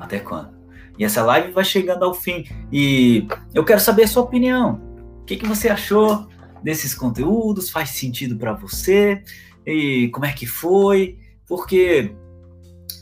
[0.00, 0.58] Até quando?
[0.98, 2.44] E essa live vai chegando ao fim.
[2.72, 4.80] E eu quero saber a sua opinião.
[5.20, 6.26] O que, que você achou
[6.62, 7.70] desses conteúdos?
[7.70, 9.22] Faz sentido para você?
[9.66, 11.18] E como é que foi?
[11.46, 12.14] Porque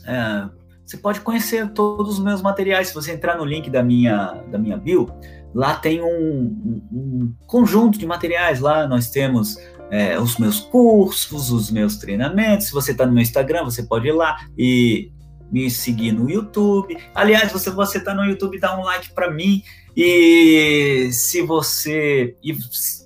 [0.05, 0.49] é,
[0.85, 2.89] você pode conhecer todos os meus materiais.
[2.89, 5.09] Se você entrar no link da minha, da minha bio,
[5.53, 8.59] lá tem um, um, um conjunto de materiais.
[8.59, 9.57] Lá nós temos
[9.91, 12.67] é, os meus cursos, os meus treinamentos.
[12.67, 15.11] Se você está no meu Instagram, você pode ir lá e
[15.51, 16.97] me seguir no YouTube.
[17.13, 19.63] Aliás, você você está no YouTube, dá um like para mim.
[19.95, 22.57] E se você e,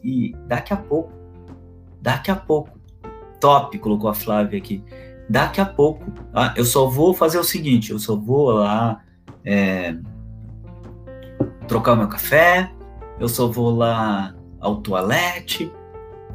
[0.03, 1.13] e, daqui a pouco,
[2.01, 2.77] daqui a pouco,
[3.39, 4.83] top, colocou a Flávia aqui.
[5.29, 9.01] Daqui a pouco, ah, eu só vou fazer o seguinte, eu só vou lá
[9.45, 9.95] é,
[11.67, 12.71] trocar meu café,
[13.19, 15.71] eu só vou lá ao toalete,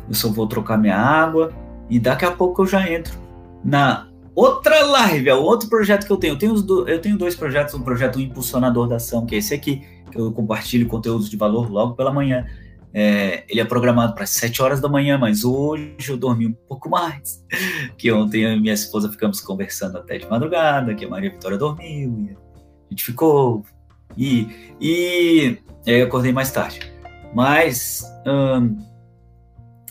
[0.08, 1.52] eu só vou trocar minha água
[1.88, 3.14] e daqui a pouco eu já entro
[3.62, 4.07] na
[4.38, 6.34] outra live, é outro projeto que eu tenho.
[6.34, 9.52] Eu tenho, do, eu tenho dois projetos, um projeto Impulsionador da Ação, que é esse
[9.52, 12.46] aqui, que eu compartilho conteúdos de valor logo pela manhã.
[12.94, 16.88] É, ele é programado para 7 horas da manhã, mas hoje eu dormi um pouco
[16.88, 17.44] mais.
[17.98, 21.58] Que ontem eu e minha esposa ficamos conversando até de madrugada, que a Maria Vitória
[21.58, 22.36] dormiu,
[22.86, 23.64] a gente ficou.
[24.16, 26.80] E, e eu acordei mais tarde.
[27.34, 28.76] Mas hum,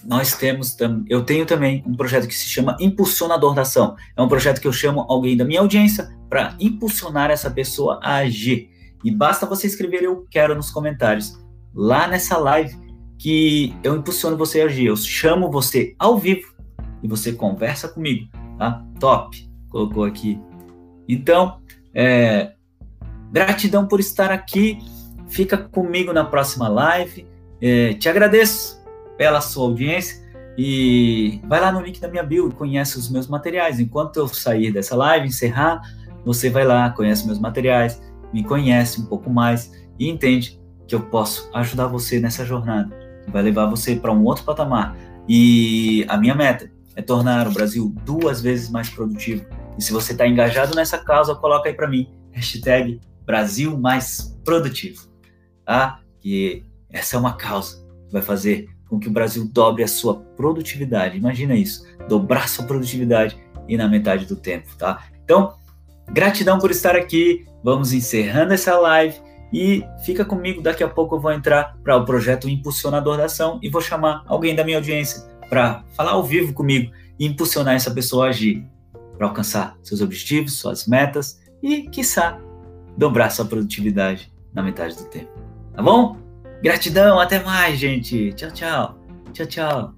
[0.07, 0.77] nós temos,
[1.09, 3.97] eu tenho também um projeto que se chama Impulsionador da Ação.
[4.15, 8.15] É um projeto que eu chamo alguém da minha audiência para impulsionar essa pessoa a
[8.15, 8.69] agir.
[9.03, 11.37] E basta você escrever eu quero nos comentários
[11.75, 12.73] lá nessa live
[13.19, 14.85] que eu impulsiono você a agir.
[14.85, 16.55] Eu chamo você ao vivo
[17.03, 18.81] e você conversa comigo, tá?
[19.01, 19.37] Top!
[19.67, 20.39] Colocou aqui.
[21.05, 21.59] Então,
[21.93, 22.53] é,
[23.29, 24.79] gratidão por estar aqui.
[25.27, 27.27] Fica comigo na próxima live.
[27.61, 28.76] É, te agradeço
[29.17, 30.25] pela sua audiência
[30.57, 33.79] e vai lá no link da minha bio conhece os meus materiais.
[33.79, 35.81] Enquanto eu sair dessa live, encerrar,
[36.25, 38.01] você vai lá, conhece meus materiais,
[38.33, 43.43] me conhece um pouco mais e entende que eu posso ajudar você nessa jornada vai
[43.43, 44.95] levar você para um outro patamar.
[45.27, 49.45] E a minha meta é tornar o Brasil duas vezes mais produtivo.
[49.77, 55.07] E se você está engajado nessa causa, coloca aí para mim, hashtag Brasil mais produtivo.
[55.65, 55.99] Tá?
[56.19, 60.15] Que essa é uma causa que vai fazer com que o Brasil dobre a sua
[60.15, 61.17] produtividade.
[61.17, 65.03] Imagina isso, dobrar sua produtividade e na metade do tempo, tá?
[65.23, 65.53] Então,
[66.11, 67.45] gratidão por estar aqui.
[67.63, 69.15] Vamos encerrando essa live.
[69.51, 73.59] E fica comigo, daqui a pouco eu vou entrar para o projeto Impulsionador da Ação
[73.61, 77.91] e vou chamar alguém da minha audiência para falar ao vivo comigo e impulsionar essa
[77.91, 78.65] pessoa a agir
[79.17, 82.39] para alcançar seus objetivos, suas metas e, quiçá,
[82.97, 85.31] dobrar sua produtividade na metade do tempo.
[85.73, 86.26] Tá bom?
[86.61, 88.33] Gratidão, até mais, gente.
[88.33, 88.97] Tchau, tchau.
[89.33, 89.93] Tchau, tchau.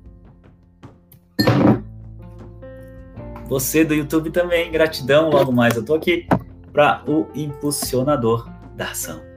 [3.47, 5.29] Você do YouTube também, gratidão.
[5.29, 6.27] Logo mais eu tô aqui
[6.71, 9.28] para o Impulsionador da Ação.